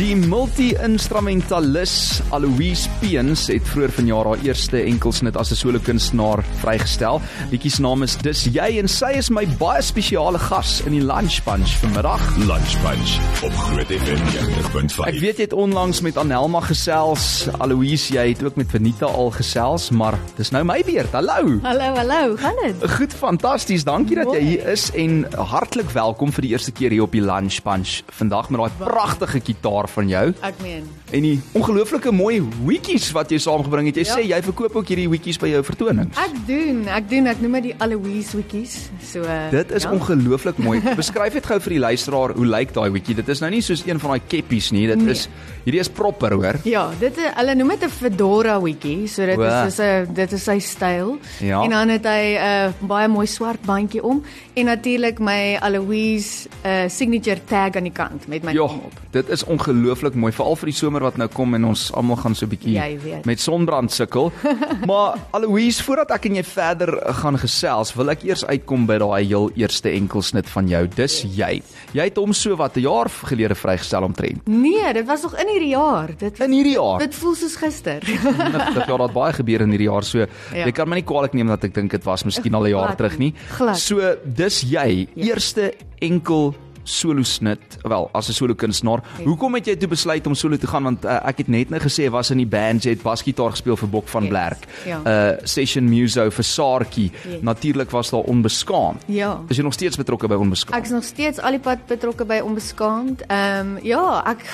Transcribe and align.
Die 0.00 0.14
multi-instrumentalis 0.16 2.22
Aloise 2.32 2.88
Peens 3.02 3.42
het 3.50 3.66
vroeër 3.68 3.90
vanjaar 3.92 4.30
haar 4.30 4.44
eerste 4.46 4.78
enkelsnit 4.80 5.36
as 5.36 5.50
'n 5.52 5.58
solo-kunstenaar 5.60 6.40
vrygestel. 6.62 7.20
Liedjie 7.50 7.70
se 7.70 7.82
naam 7.82 8.02
is 8.02 8.16
Dis 8.16 8.44
jy 8.44 8.78
en 8.80 8.88
sy 8.88 9.10
is 9.18 9.28
my 9.28 9.46
baie 9.58 9.82
spesiale 9.82 10.38
gas 10.38 10.80
in 10.86 10.92
die 10.92 11.04
Lunch 11.04 11.44
Bunch 11.44 11.76
vanmiddag. 11.82 12.36
Lunch 12.38 12.80
Bunch 12.80 13.20
op 13.44 13.52
Groot 13.52 13.86
FM 13.86 14.24
90.5. 14.24 15.06
Ek 15.06 15.20
weet 15.20 15.36
jy 15.36 15.42
het 15.42 15.52
onlangs 15.52 16.00
met 16.00 16.16
Anelma 16.16 16.60
gesels. 16.60 17.48
Aloise, 17.58 18.14
jy 18.14 18.28
het 18.28 18.42
ook 18.42 18.56
met 18.56 18.70
Venita 18.70 19.06
al 19.06 19.30
gesels, 19.30 19.90
maar 19.90 20.18
dis 20.36 20.50
nou 20.50 20.64
my 20.64 20.82
beurt. 20.82 21.12
Hallo. 21.12 21.58
Hallo, 21.62 21.94
hallo, 21.94 22.36
gaan 22.36 22.56
dit? 22.62 22.90
Goed, 22.90 23.14
fantasties. 23.14 23.84
Dankie 23.84 24.16
dat 24.16 24.32
jy 24.32 24.40
Mooi. 24.40 24.46
hier 24.46 24.68
is 24.68 24.90
en 24.94 25.26
hartlik 25.36 25.90
welkom 25.90 26.32
vir 26.32 26.42
die 26.42 26.50
eerste 26.50 26.72
keer 26.72 26.90
hier 26.90 27.02
op 27.02 27.12
die 27.12 27.20
Lunch 27.20 27.62
Bunch. 27.62 28.00
Vandag 28.08 28.48
met 28.48 28.60
daai 28.60 28.72
pragtige 28.78 29.40
gitaar 29.44 29.88
van 29.90 30.08
jou 30.08 30.32
Ek 30.42 30.54
meen. 30.62 30.84
en 31.12 31.22
die 31.22 31.40
ongelooflike 31.52 32.12
mooi 32.12 32.40
hoetjies 32.64 33.10
wat 33.12 33.30
jy 33.30 33.38
saamgebring 33.38 33.86
het. 33.86 33.96
Jy 33.96 34.04
Ja. 34.06 34.16
sê 34.16 34.22
jy 34.28 34.42
verkoop 34.42 34.76
ook 34.76 34.88
hierdie 34.88 35.06
hoetjies 35.08 35.38
by 35.38 35.48
jou 35.48 35.62
vertonings. 35.64 36.16
Ek 36.18 36.34
doen, 36.46 36.86
ek 36.88 37.08
doen, 37.10 37.26
ek 37.26 37.40
noem 37.40 37.52
dit 37.52 37.62
die 37.62 37.74
Aloise 37.78 38.36
wikkies. 38.36 38.90
So 39.02 39.22
uh, 39.22 39.50
Dit 39.50 39.70
is 39.72 39.82
ja. 39.82 39.90
ongelooflik 39.92 40.58
mooi. 40.58 40.80
Beskryf 41.02 41.32
dit 41.32 41.46
gou 41.46 41.60
vir 41.60 41.70
die 41.70 41.78
luisteraar 41.80 42.32
hoe 42.36 42.46
lyk 42.46 42.72
daai 42.72 42.88
hoetjie? 42.90 43.14
Dit 43.14 43.28
is 43.28 43.40
nou 43.40 43.50
nie 43.50 43.60
soos 43.62 43.82
een 43.86 43.98
van 44.00 44.10
daai 44.10 44.20
keppies 44.28 44.70
nie. 44.72 44.86
Dit 44.86 44.98
Nee. 44.98 45.10
is 45.10 45.28
hierdie 45.64 45.80
is 45.80 45.88
proper, 45.88 46.32
hoor. 46.32 46.54
Ja, 46.64 46.90
dit 47.00 47.16
is- 47.18 47.32
hulle 47.34 47.54
noem 47.54 47.68
dit 47.68 47.82
'n 47.84 47.88
fedora 47.90 48.60
wikkie, 48.60 49.06
so 49.08 49.26
dit 49.26 49.36
Wow. 49.36 49.66
is 49.66 49.74
soos 49.74 49.78
'n 49.80 50.14
dit 50.14 50.32
is 50.32 50.42
sy 50.44 50.58
styl. 50.58 51.18
Ja. 51.40 51.62
En 51.62 51.70
dan 51.70 51.88
het 51.88 52.04
hy 52.04 52.36
'n 52.36 52.68
uh, 52.68 52.72
baie 52.88 53.08
mooi 53.08 53.26
swart 53.26 53.60
bandjie 53.66 54.02
om 54.02 54.22
en 54.54 54.64
natuurlik 54.64 55.18
my 55.18 55.56
Aloise 55.60 56.48
uh, 56.64 56.88
signature 56.88 57.40
tag 57.44 57.76
aan 57.76 57.82
die 57.82 57.92
kant 57.92 58.28
met 58.28 58.42
my 58.42 58.52
naam 58.52 58.80
op. 58.84 58.92
dit 59.10 59.28
is 59.28 59.44
ongelooflik 59.44 59.79
mooi, 60.14 60.32
veral 60.32 60.56
vir 60.56 60.66
die 60.66 60.74
somer 60.76 61.00
wat 61.02 61.16
nou 61.16 61.28
kom 61.28 61.54
en 61.54 61.64
ons 61.64 61.92
almal 61.96 62.16
gaan 62.16 62.34
so 62.34 62.46
'n 62.46 62.50
bietjie 62.50 63.24
met 63.24 63.40
sonbrand 63.40 63.90
sukkel. 63.92 64.32
maar 64.88 65.18
Aloise, 65.32 65.82
voordat 65.82 66.10
ek 66.10 66.26
en 66.26 66.34
jy 66.36 66.42
verder 66.44 66.92
gaan 67.22 67.38
gesels, 67.38 67.94
wil 67.96 68.10
ek 68.10 68.22
eers 68.24 68.44
uitkom 68.44 68.86
by 68.86 68.98
daai 68.98 69.24
heel 69.26 69.50
eerste 69.56 69.90
enkelsnit 69.90 70.48
van 70.48 70.68
jou. 70.68 70.86
Dis 70.88 71.22
jy. 71.22 71.62
Jy 71.92 72.04
het 72.04 72.16
hom 72.16 72.32
so 72.32 72.56
wat 72.56 72.76
'n 72.76 72.80
jaar 72.82 73.08
gelede 73.08 73.54
vrygestel 73.54 74.02
omtrent. 74.04 74.46
Nee, 74.48 74.92
dit 74.92 75.06
was 75.06 75.22
nog 75.22 75.34
in 75.38 75.48
hierdie 75.48 75.70
jaar. 75.76 76.08
Dit 76.18 76.40
In 76.40 76.52
hierdie 76.52 76.74
jaar. 76.76 76.98
dit 76.98 77.14
voel 77.14 77.34
soos 77.34 77.56
gister. 77.56 78.00
Dit 78.00 78.86
ja, 78.86 78.96
daar 78.96 79.12
baie 79.12 79.32
gebeur 79.32 79.60
in 79.60 79.70
hierdie 79.70 79.88
jaar. 79.88 80.04
So 80.04 80.18
Ja. 80.18 80.64
jy 80.66 80.72
kan 80.72 80.88
my 80.88 80.96
nie 80.96 81.04
kwaadlik 81.04 81.32
neem 81.34 81.46
dat 81.48 81.64
ek 81.64 81.74
dink 81.74 81.90
dit 81.90 82.04
was 82.04 82.24
miskien 82.24 82.54
al 82.54 82.64
'n 82.66 82.70
jaar 82.70 82.86
Glad 82.86 82.96
terug 82.96 83.18
nie. 83.18 83.30
nie. 83.30 83.34
Glad. 83.56 83.76
So 83.78 84.16
dis 84.24 84.62
jy, 84.62 85.06
Ja. 85.14 85.24
eerste 85.34 85.74
enkel 86.00 86.54
solo 86.90 87.22
snit, 87.22 87.78
wel 87.82 88.08
as 88.12 88.28
'n 88.28 88.32
solo 88.32 88.54
kunstenaar. 88.54 89.02
Ja. 89.18 89.24
Hoekom 89.24 89.54
het 89.54 89.66
jy 89.66 89.76
toe 89.76 89.88
besluit 89.88 90.26
om 90.26 90.34
solo 90.34 90.56
te 90.56 90.66
gaan 90.66 90.82
want 90.82 91.04
uh, 91.04 91.20
ek 91.28 91.38
het 91.38 91.48
net 91.48 91.70
nou 91.70 91.80
gesê 91.80 92.10
was 92.10 92.30
in 92.30 92.36
die 92.38 92.46
band, 92.46 92.82
jy 92.84 92.90
het 92.90 93.02
basgitaar 93.02 93.50
gespeel 93.50 93.76
vir 93.76 93.88
Bok 93.88 94.08
van 94.08 94.22
Yes, 94.22 94.30
Blerk. 94.30 94.66
ja. 94.86 95.00
Uh 95.04 95.36
session 95.44 95.88
muso 95.88 96.30
vir 96.30 96.44
Saartjie. 96.44 97.10
Yes. 97.24 97.40
Natuurlik 97.42 97.90
was 97.90 98.10
daar 98.10 98.20
onbeskaamd. 98.26 99.02
ja. 99.06 99.40
Is 99.48 99.56
jy 99.56 99.62
nog 99.62 99.72
steeds 99.72 99.96
betrokke 99.96 100.28
by 100.28 100.34
onbeskaamd? 100.34 100.76
Ek 100.78 100.84
is 100.84 100.90
nog 100.90 101.04
steeds 101.04 101.38
al 101.40 101.50
die 101.50 101.60
pad 101.60 101.78
betrokke 101.86 102.24
by 102.24 102.40
onbeskaamd. 102.44 103.22
Ehm 103.28 103.76
um, 103.76 103.78
ja, 103.82 104.22
ek 104.26 104.44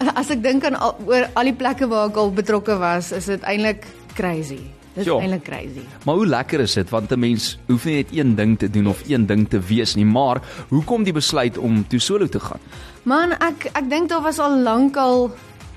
as 0.20 0.30
ek 0.30 0.42
dink 0.42 0.64
aan 0.64 0.74
al, 0.80 0.96
oor 1.06 1.28
al 1.34 1.44
die 1.44 1.52
plekke 1.54 1.86
waar 1.88 2.08
ek 2.08 2.16
al 2.16 2.30
betrokke 2.32 2.78
was, 2.78 3.12
is 3.12 3.24
dit 3.24 3.40
eintlik 3.42 3.86
crazy. 4.14 4.60
Dit 4.94 5.06
is 5.06 5.12
Ja. 5.12 5.18
eintlik 5.20 5.42
crazy. 5.44 5.80
Maar 6.04 6.14
hoe 6.14 6.26
lekker 6.26 6.60
is 6.60 6.72
dit 6.74 6.90
want 6.90 7.10
'n 7.12 7.18
mens 7.18 7.58
hoef 7.68 7.84
nie 7.84 7.94
net 7.96 8.06
een 8.12 8.34
ding 8.34 8.58
te 8.58 8.70
doen 8.70 8.86
of 8.86 9.02
een 9.08 9.26
ding 9.26 9.48
te 9.48 9.60
wees 9.60 9.94
nie, 9.94 10.04
maar 10.04 10.40
hoekom 10.68 11.02
die 11.04 11.12
besluit 11.12 11.58
om 11.58 11.86
toe 11.88 11.98
solo 12.00 12.26
te 12.26 12.40
gaan? 12.40 12.60
Man, 13.02 13.32
ek 13.32 13.70
ek 13.72 13.88
dink 13.90 14.08
daar 14.08 14.22
was 14.22 14.38
al 14.38 14.58
lank 14.58 14.96
al 14.96 15.30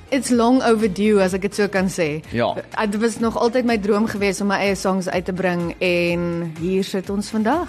it's 0.09 0.29
long 0.29 0.61
overdue 0.63 1.21
as 1.23 1.33
ek 1.33 1.41
dit 1.41 1.55
so 1.55 1.67
kan 1.67 1.87
sê. 1.89 2.21
Ja. 2.31 2.53
Dit 2.89 3.01
was 3.01 3.19
nog 3.19 3.37
altyd 3.37 3.65
my 3.65 3.77
droom 3.77 4.07
geweest 4.07 4.41
om 4.41 4.47
my 4.47 4.55
eie 4.57 4.75
songs 4.75 5.07
uit 5.09 5.25
te 5.25 5.33
bring 5.33 5.75
en 5.79 6.51
hier 6.59 6.83
sit 6.83 7.09
ons 7.09 7.29
vandag. 7.29 7.67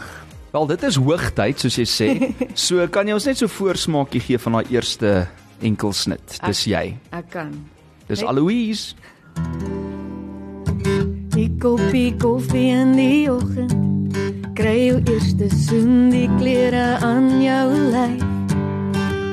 Wel, 0.53 0.66
dit 0.66 0.83
is 0.83 0.97
hoogtyd 0.97 1.59
soos 1.60 1.77
jy 1.77 1.84
sê. 1.87 2.34
So 2.54 2.87
kan 2.88 3.06
jy 3.06 3.12
ons 3.12 3.25
net 3.25 3.37
so 3.38 3.47
voorsmaakie 3.47 4.21
gee 4.21 4.38
van 4.38 4.53
daai 4.53 4.65
eerste 4.71 5.27
enkelsnit. 5.60 6.38
Dis 6.47 6.66
Ek- 6.66 6.72
jy. 6.72 6.97
Ek 7.12 7.31
kan. 7.31 7.66
Dis 8.06 8.21
Net- 8.21 8.28
Aloise. 8.28 8.94
Die 11.34 11.50
koppie 11.59 12.15
koffie 12.17 12.71
in 12.71 12.95
die 12.95 13.31
oggend. 13.31 14.15
Kry 14.55 14.77
jou 14.87 15.00
eerste 15.03 15.49
soen 15.50 16.09
die 16.12 16.28
klere 16.39 16.95
aan 17.03 17.43
jou 17.43 17.67
lyf. 17.91 18.22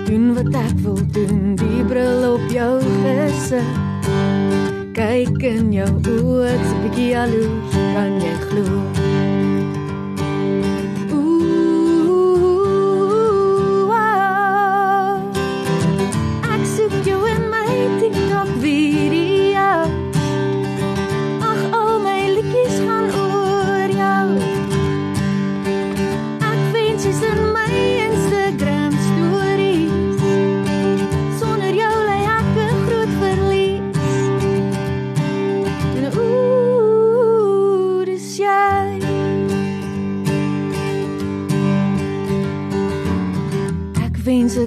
Doen 0.09 0.33
wat 0.35 0.49
ek 0.63 0.81
wil 0.81 0.97
doen 1.13 1.55
die 1.55 1.85
bril 1.87 2.25
op 2.33 2.49
jou 2.51 2.73
gesig 3.05 3.69
Kyk 4.91 5.39
in 5.47 5.71
jou 5.71 5.87
oë 6.03 6.51
'n 6.51 6.81
bietjie 6.83 7.11
jaloers 7.13 7.77
kan 7.95 8.19
jy 8.19 8.33
glo 8.43 9.10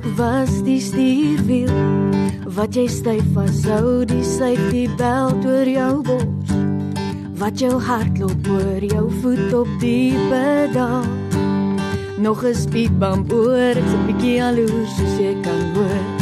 ek 0.04 0.16
was 0.18 0.50
die 0.66 0.80
stuurwiel 0.84 1.70
wat 2.56 2.76
jy 2.76 2.84
styf 2.92 3.24
vashou 3.32 4.04
die 4.04 4.24
safety 4.26 4.82
belt 5.00 5.46
oor 5.48 5.68
jou 5.68 6.02
bors 6.04 6.52
wat 7.40 7.56
jou 7.62 7.72
hart 7.80 8.20
loop 8.20 8.50
oor 8.52 8.84
jou 8.84 9.06
voet 9.22 9.54
op 9.56 9.70
die 9.80 10.12
pedaal. 10.28 11.08
Nog 12.20 12.44
'n 12.44 12.54
speed 12.54 12.98
bump 13.00 13.32
oor 13.32 13.76
ek's 13.80 13.94
'n 13.96 14.04
bietjie 14.06 14.36
jaloers 14.40 14.92
soos 14.96 15.16
jy 15.18 15.34
kan 15.40 15.62
hoor 15.74 16.13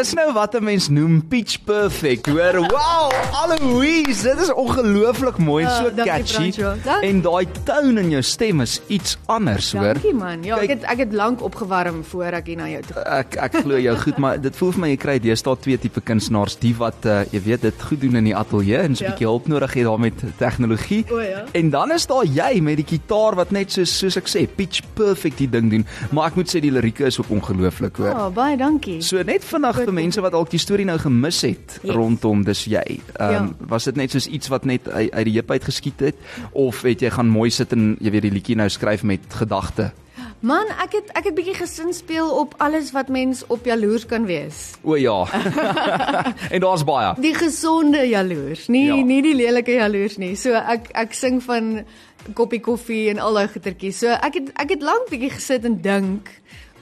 Dis 0.00 0.14
nou 0.16 0.32
wat 0.32 0.54
'n 0.56 0.64
mens 0.64 0.88
noem 0.88 1.26
pitch 1.28 1.58
perfect. 1.64 2.26
Hoor, 2.26 2.56
wow, 2.56 3.12
Aloise, 3.42 4.22
dit 4.22 4.40
is 4.40 4.52
ongelooflik 4.52 5.36
mooi, 5.38 5.64
Ja, 5.64 5.76
so 5.76 5.82
dankie, 5.94 6.04
catchy. 6.12 6.32
Francois. 6.52 6.82
Dank- 6.84 7.02
En 7.02 7.20
daai 7.20 7.46
tone 7.64 8.00
in 8.00 8.10
jou 8.10 8.22
stem 8.22 8.60
is 8.60 8.80
iets 8.86 9.18
anders, 9.26 9.72
hoor. 9.72 9.82
Dankie 9.94 10.14
man. 10.14 10.42
Ja, 10.42 10.54
ek 10.56 10.60
Kyk- 10.60 10.68
het 10.70 10.82
ek 10.82 10.98
het 10.98 11.12
lank 11.12 11.42
opgewarm 11.42 12.04
voor 12.04 12.24
ek 12.32 12.46
hier 12.46 12.56
na 12.56 12.68
jou 12.68 12.82
toe. 12.82 13.02
Ek 13.02 13.34
ek 13.36 13.54
glo 13.54 13.78
jou 13.78 13.96
goed, 13.96 14.18
maar 14.18 14.40
dit 14.40 14.56
voel 14.56 14.70
vir 14.72 14.80
my 14.80 14.88
jy 14.88 14.96
kry 14.96 15.18
deesdae 15.20 15.56
twee 15.60 15.78
tipe 15.78 16.00
kunstenaars, 16.00 16.56
die 16.58 16.74
wat 16.76 17.04
uh, 17.04 17.20
jy 17.32 17.40
weet 17.42 17.60
dit 17.62 17.74
goed 17.82 18.00
doen 18.00 18.14
in 18.16 18.24
die 18.24 18.36
ateljee 18.36 18.78
en 18.78 18.96
so 18.96 19.04
'n 19.04 19.06
Ja. 19.06 19.10
bietjie 19.12 19.26
hulp 19.26 19.46
nodig 19.48 19.74
het 19.74 19.84
daar 19.84 20.00
met 20.00 20.14
tegnologie. 20.38 21.04
O, 21.12 21.20
ja. 21.20 21.44
En 21.52 21.70
dan 21.70 21.92
is 21.92 22.06
daar 22.06 22.24
jy 22.24 22.60
met 22.60 22.76
die 22.76 22.84
kitaar 22.98 23.34
wat 23.34 23.50
net 23.50 23.72
soos 23.72 23.98
soos 23.98 24.16
ek 24.16 24.28
sê, 24.28 24.46
pitch 24.56 24.80
perfect 24.94 25.38
die 25.38 25.50
ding 25.50 25.70
doen. 25.70 25.86
Maar 26.10 26.26
ek 26.28 26.34
moet 26.36 26.48
sê 26.56 26.60
die 26.60 26.70
lirieke 26.72 27.04
is 27.04 27.18
ook 27.20 27.30
ongelooflik, 27.30 27.96
hoor. 27.96 28.06
Ja, 28.08 28.30
baie 28.30 28.56
dankie. 28.56 29.02
So 29.02 29.22
net 29.22 29.44
vinnig 29.44 29.76
vir 29.90 29.98
mense 30.02 30.22
wat 30.24 30.32
dalk 30.32 30.50
die 30.54 30.62
storie 30.62 30.86
nou 30.88 30.98
gemis 31.02 31.42
het 31.42 31.78
Yes. 31.82 31.94
rondom 31.94 32.44
dis 32.46 32.64
jy. 32.70 33.00
Ehm 33.18 33.34
um, 33.34 33.54
Ja. 33.60 33.66
was 33.68 33.84
dit 33.84 33.96
net 33.96 34.10
soos 34.14 34.26
iets 34.26 34.48
wat 34.48 34.64
net 34.64 34.88
uit, 34.88 35.10
uit 35.12 35.24
die 35.24 35.34
heup 35.38 35.50
uit 35.50 35.64
geskiet 35.64 36.00
het 36.00 36.16
of 36.52 36.82
het 36.82 37.00
jy 37.02 37.10
gaan 37.10 37.28
mooi 37.28 37.50
sit 37.50 37.72
en 37.72 37.96
jy 38.00 38.10
weet 38.10 38.22
die 38.22 38.30
liedjie 38.38 38.56
nou 38.56 38.68
skryf 38.68 39.02
met 39.02 39.20
gedagte? 39.28 39.92
Man, 40.42 40.64
ek 40.80 40.92
het 40.96 41.10
ek 41.18 41.24
het 41.28 41.34
bietjie 41.36 41.54
gesin 41.58 41.92
speel 41.92 42.30
op 42.32 42.54
alles 42.64 42.92
wat 42.96 43.08
mens 43.12 43.42
op 43.52 43.64
jaloers 43.68 44.06
kan 44.08 44.24
wees. 44.24 44.72
O 44.88 44.96
ja. 44.96 45.26
en 46.54 46.60
daar's 46.60 46.84
baie. 46.84 47.12
Die 47.20 47.34
gesonde 47.34 48.06
jaloers, 48.08 48.68
nie 48.68 48.86
Ja. 48.86 48.94
nie 49.04 49.20
die 49.22 49.34
lelike 49.36 49.72
jaloers 49.76 50.16
nie. 50.16 50.34
So 50.36 50.54
ek 50.54 50.88
ek 50.94 51.12
sing 51.14 51.42
van 51.44 51.84
koppie 52.36 52.60
koffie 52.60 53.08
en 53.10 53.18
al 53.18 53.34
daai 53.34 53.48
goetertjies. 53.52 53.98
So 53.98 54.08
ek 54.16 54.34
het 54.40 54.50
ek 54.56 54.70
het 54.76 54.82
lank 54.82 55.10
bietjie 55.10 55.30
gesit 55.36 55.64
en 55.68 55.80
dink 55.82 56.28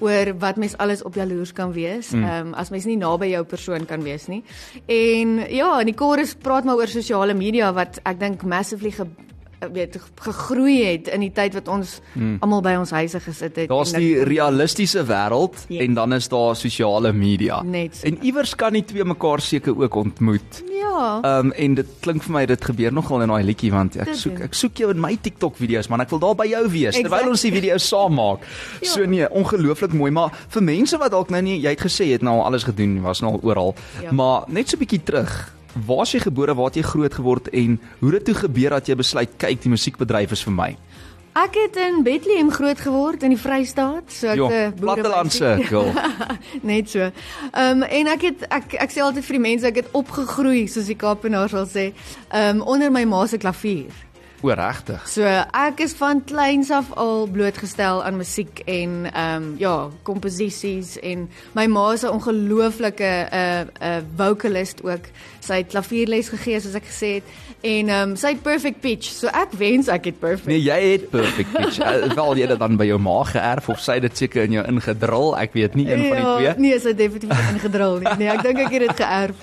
oor 0.00 0.33
wat 0.39 0.56
mens 0.56 0.77
alles 0.77 1.03
op 1.03 1.15
jaloers 1.15 1.53
kan 1.53 1.73
wees. 1.73 2.12
Ehm 2.12 2.49
um, 2.49 2.55
as 2.55 2.71
mens 2.71 2.85
nie 2.85 2.97
naby 2.97 3.33
jou 3.33 3.45
persoon 3.45 3.87
kan 3.87 4.03
wees 4.03 4.27
nie. 4.27 4.43
En 4.87 5.39
ja, 5.50 5.81
in 5.81 5.91
die 5.93 5.97
chorus 5.99 6.35
praat 6.35 6.65
maar 6.65 6.77
oor 6.77 6.89
sosiale 6.89 7.35
media 7.35 7.73
wat 7.73 8.00
ek 8.05 8.21
dink 8.21 8.43
massively 8.43 8.91
ge 8.91 9.06
weet 9.72 9.99
gegroei 10.14 10.76
het 10.84 11.08
in 11.08 11.20
die 11.20 11.32
tyd 11.34 11.55
wat 11.58 11.69
ons 11.69 11.99
hmm. 12.12 12.37
almal 12.44 12.62
by 12.62 12.75
ons 12.78 12.90
huise 12.94 13.20
gesit 13.20 13.56
het. 13.56 13.69
Daar's 13.70 13.93
die 13.96 14.22
realistiese 14.25 15.05
wêreld 15.08 15.64
Ja. 15.69 15.82
en 15.82 15.94
dan 15.94 16.12
is 16.12 16.28
daar 16.28 16.56
sosiale 16.56 17.12
media. 17.12 17.62
Net 17.62 17.96
so. 17.96 18.06
En 18.06 18.19
iewers 18.22 18.55
kan 18.55 18.72
die 18.72 18.84
twee 18.84 19.05
mekaar 19.05 19.40
seker 19.40 19.76
ook 19.78 19.94
ontmoet. 19.94 20.62
Ja. 20.78 21.20
Ehm 21.22 21.46
um, 21.46 21.52
en 21.52 21.75
dit 21.75 21.87
klink 22.00 22.22
vir 22.22 22.32
my 22.32 22.44
dit 22.46 22.64
gebeur 22.64 22.93
nogal 22.93 23.22
in 23.22 23.28
daai 23.28 23.43
liedjie 23.44 23.70
want 23.72 23.96
ek 23.96 24.12
Dit 24.12 24.16
soek 24.16 24.40
ek 24.49 24.55
soek 24.55 24.78
jou 24.78 24.90
in 24.94 25.00
my 25.00 25.16
TikTok 25.20 25.56
video's 25.56 25.88
man 25.88 26.00
ek 26.00 26.10
wil 26.10 26.22
daar 26.22 26.38
by 26.38 26.46
jou 26.46 26.64
wees 26.70 26.94
terwyl 26.94 27.12
Exactly. 27.12 27.31
ons 27.31 27.43
die 27.43 27.52
video's 27.52 27.88
saam 27.88 28.14
maak. 28.14 28.46
Ja. 28.81 28.88
So 28.88 29.05
nee, 29.06 29.28
ongelooflik 29.28 29.93
mooi, 29.93 30.10
maar 30.10 30.32
vir 30.49 30.62
mense 30.62 30.99
wat 30.99 31.10
dalk 31.10 31.31
nou 31.31 31.43
nie 31.43 31.58
jy 31.60 31.75
het 31.75 31.82
gesê 31.82 32.08
jy 32.08 32.19
het 32.19 32.22
nou 32.22 32.38
al 32.38 32.44
alles 32.50 32.64
gedoen, 32.64 33.00
was 33.02 33.20
nou 33.20 33.32
al 33.37 33.40
oral. 33.43 33.75
Ja. 34.02 34.12
Maar 34.12 34.44
net 34.49 34.69
so 34.69 34.76
'n 34.76 34.84
bietjie 34.87 35.02
terug. 35.02 35.57
Waar 35.87 36.03
is 36.03 36.13
jy 36.13 36.21
gebore? 36.21 36.55
Waar 36.55 36.71
het 36.73 36.81
jy 36.81 36.83
groot 36.83 37.15
geword 37.15 37.49
en 37.49 37.81
hoe 37.99 38.13
het 38.13 38.25
dit 38.25 38.25
toe 38.25 38.35
gebeur 38.35 38.71
dat 38.71 38.89
jy 38.89 38.97
besluit 38.99 39.37
kyk 39.37 39.63
die 39.63 39.71
musiekbedryf 39.71 40.33
is 40.35 40.43
vir 40.47 40.55
my? 40.55 40.71
Ek 41.39 41.55
het 41.55 41.77
in 41.79 42.01
Bethlehem 42.03 42.51
groot 42.51 42.81
geword 42.83 43.23
in 43.23 43.31
die 43.31 43.39
Vrystaat, 43.39 44.11
so 44.11 44.27
ek 44.27 44.41
'n 44.41 44.75
plattelandse 44.81 45.59
girl. 45.69 45.93
Net 46.73 46.91
so. 46.91 46.99
Ehm 47.53 47.83
um, 47.83 47.83
en 47.83 48.07
ek 48.07 48.23
het 48.23 48.43
ek 48.49 48.75
ek 48.75 48.91
sê 48.91 49.05
altyd 49.05 49.25
vir 49.25 49.39
die 49.39 49.47
mense 49.47 49.67
ek 49.67 49.77
het 49.85 49.89
opgegroei 49.93 50.67
soos 50.67 50.91
die 50.91 50.99
Kaapenaars 50.99 51.55
sal 51.55 51.67
sê, 51.67 51.93
ehm 52.33 52.59
um, 52.59 52.67
onder 52.67 52.91
my 52.91 53.05
ma 53.05 53.27
se 53.27 53.39
klavier. 53.39 53.95
O, 54.40 54.52
regtig. 54.55 55.02
So 55.11 55.26
ek 55.26 55.81
is 55.82 55.96
van 55.99 56.20
kleins 56.23 56.69
af 56.70 56.93
al 56.94 57.26
blootgestel 57.32 58.05
aan 58.06 58.20
musiek 58.20 58.61
en 58.70 59.08
ehm 59.11 59.43
um, 59.43 59.49
ja, 59.58 59.88
komposisies 60.06 60.94
en 61.02 61.26
my 61.58 61.67
ma 61.67 61.93
is 61.93 62.05
'n 62.05 62.14
ongelooflike 62.14 63.02
'n 63.02 63.35
uh, 63.35 63.61
'n 63.61 63.69
uh, 63.82 64.02
vocalist 64.17 64.82
ook. 64.85 65.11
Sy 65.40 65.55
het 65.55 65.67
klavierles 65.67 66.29
gegee 66.29 66.61
soos 66.61 66.75
ek 66.75 66.87
gesê 66.87 67.11
het 67.19 67.25
en 67.61 67.88
ehm 67.88 68.11
um, 68.11 68.17
sy 68.17 68.29
het 68.29 68.43
perfect 68.43 68.81
pitch. 68.81 69.11
So 69.11 69.26
ek 69.26 69.52
wens 69.58 69.88
ek 69.88 70.05
het 70.05 70.19
perfect. 70.19 70.46
Nee, 70.46 70.62
jy 70.62 70.93
het 70.93 71.11
perfect 71.11 71.52
pitch. 71.52 71.79
Uh, 71.79 72.14
wel 72.20 72.37
jy 72.37 72.46
dit 72.46 72.58
dan 72.58 72.76
by 72.76 72.87
jou 72.87 72.99
ma 72.99 73.25
geërf 73.25 73.69
of 73.69 73.81
sy 73.81 73.99
het 73.99 74.02
dit 74.02 74.17
seker 74.17 74.43
in 74.43 74.52
jou 74.52 74.67
ingedrul? 74.67 75.34
Ek 75.38 75.52
weet 75.52 75.75
nie 75.75 75.91
een 75.91 75.99
van 76.08 76.17
die 76.17 76.37
twee. 76.37 76.55
Nee, 76.56 76.79
sy 76.79 76.94
het 76.94 76.99
definitief 76.99 77.50
ingedrul 77.55 77.99
nie. 77.99 78.14
Nee, 78.19 78.29
ek 78.29 78.43
dink 78.43 78.58
ek 78.58 78.70
het 78.70 78.87
dit 78.87 79.02
geërf. 79.02 79.34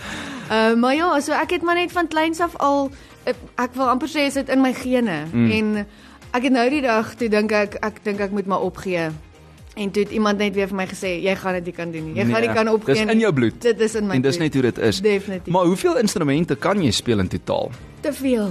Uh, 0.46 0.74
maar 0.82 0.96
ja, 0.96 1.20
so 1.20 1.34
ek 1.34 1.52
het 1.52 1.62
maar 1.62 1.76
net 1.76 1.92
van 1.92 2.08
kleins 2.08 2.40
af 2.40 2.56
al 2.56 2.92
eh, 3.26 3.36
ek 3.58 3.76
wil 3.76 3.90
amper 3.90 4.10
sê 4.10 4.28
dit 4.34 4.50
in 4.50 4.62
my 4.62 4.74
gene 4.74 5.26
mm. 5.32 5.52
en 5.52 5.86
ek 6.32 6.44
het 6.44 6.52
nou 6.52 6.70
die 6.70 6.82
dag 6.82 7.16
toe 7.16 7.30
dink 7.30 7.52
ek 7.52 7.80
ek 7.82 8.04
dink 8.04 8.20
ek 8.20 8.32
moet 8.32 8.46
maar 8.46 8.62
opgee. 8.62 9.10
En 9.76 9.92
toe 9.92 10.04
het 10.04 10.12
iemand 10.12 10.40
net 10.40 10.54
weer 10.56 10.68
vir 10.68 10.78
my 10.78 10.86
gesê 10.88 11.18
jy 11.20 11.36
gaan 11.36 11.54
dit 11.60 11.66
nie 11.66 11.76
kan 11.76 11.92
doen 11.92 12.06
nie. 12.06 12.16
Jy 12.16 12.30
gaan 12.32 12.42
nie 12.42 12.54
kan 12.54 12.68
opgee. 12.72 12.96
Dis 12.96 13.12
in 13.12 13.20
jou 13.20 13.34
bloed. 13.34 13.60
Dit 13.62 13.80
is 13.80 13.96
in 13.96 14.08
my 14.08 14.16
En 14.16 14.22
dis 14.22 14.38
net 14.38 14.54
hoe 14.54 14.62
dit 14.62 14.78
is. 14.78 15.02
Definitief. 15.02 15.52
Maar 15.54 15.66
hoeveel 15.66 16.00
instrumente 16.00 16.56
kan 16.56 16.82
jy 16.82 16.92
speel 16.92 17.20
in 17.20 17.28
totaal? 17.28 17.72
te 18.06 18.14
veel. 18.14 18.50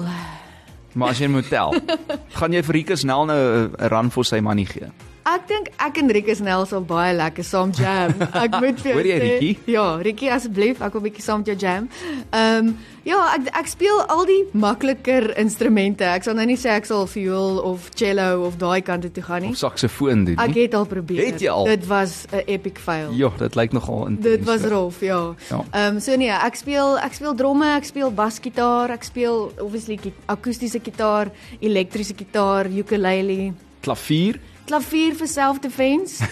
Maar 0.95 1.09
as 1.15 1.21
jy 1.23 1.29
moet 1.31 1.49
tel, 1.51 1.75
gaan 2.39 2.55
jy 2.55 2.63
vir 2.67 2.79
Rikus 2.79 3.05
Nel 3.07 3.27
nou 3.31 3.39
'n 3.39 3.75
'n 3.79 3.91
run 3.93 4.11
vir 4.11 4.25
sy 4.25 4.41
manie 4.41 4.67
gee. 4.67 4.91
Ek 5.25 5.47
dink 5.49 5.71
ek 5.81 5.99
en 6.03 6.11
Rikus 6.13 6.41
Nel 6.45 6.67
sal 6.69 6.83
baie 6.85 7.15
lekker 7.17 7.47
saam 7.49 7.71
jam. 7.73 8.11
Ek 8.37 8.57
moet 8.63 8.81
vir 8.83 8.91
jou 8.91 8.97
Hoor 8.99 9.07
jy, 9.09 9.15
Rikkie? 9.23 9.55
Ja, 9.73 9.85
Rikkie 10.05 10.29
asseblief, 10.35 10.83
ek 10.85 10.93
wil 10.93 11.01
'n 11.01 11.07
bietjie 11.07 11.25
saam 11.25 11.41
met 11.41 11.49
jou 11.49 11.57
jam. 11.63 11.89
Ehm 12.29 12.69
um, 12.69 12.75
ja, 13.09 13.21
ek 13.33 13.49
ek 13.63 13.71
speel 13.73 14.03
al 14.13 14.29
die 14.29 14.43
makliker 14.53 15.31
instrumente. 15.41 16.05
Ek 16.05 16.29
sal 16.29 16.37
nou 16.37 16.45
nie 16.45 16.59
sê 16.61 16.77
ek 16.77 16.85
sal 16.91 17.09
viool 17.09 17.57
of 17.65 17.89
cello 17.97 18.45
of 18.45 18.61
daai 18.61 18.85
kant 18.85 19.09
toe 19.09 19.25
gaan 19.25 19.49
nie. 19.49 19.57
Of 19.57 19.65
saksofoon 19.65 20.29
doen. 20.29 20.37
Ek 20.37 20.53
nie? 20.53 20.69
het 20.69 20.77
al 20.77 20.85
probeer. 20.93 21.25
Het 21.33 21.41
jy 21.41 21.51
al? 21.57 21.73
Dit 21.73 21.89
was 21.89 22.29
'n 22.29 22.45
epic 22.45 22.79
fail. 22.79 23.17
Ja, 23.17 23.33
dit 23.39 23.57
lyk 23.57 23.73
nogal 23.73 24.07
intens. 24.13 24.29
Dit 24.29 24.45
was 24.45 24.63
rof, 24.69 25.01
ja. 25.01 25.35
Ja. 25.49 25.65
Ehm 25.73 25.97
um, 25.97 26.01
so 26.05 26.17
nee, 26.17 26.29
ek 26.29 26.55
speel 26.55 26.99
ek 27.01 27.17
speel 27.17 27.35
dromme, 27.35 27.77
ek 27.81 27.89
speel 27.89 28.13
basgitaar, 28.13 28.93
ek 28.93 29.05
speel 29.05 29.53
obviously 29.57 29.97
akoestiese 30.29 30.85
gitaar, 30.85 31.33
elektriese 31.61 32.13
gitaar, 32.13 32.69
ukulele, 32.69 33.55
Klavier. 33.85 34.41
Klavier 34.67 35.15
vir 35.15 35.27
self-defense. 35.29 36.25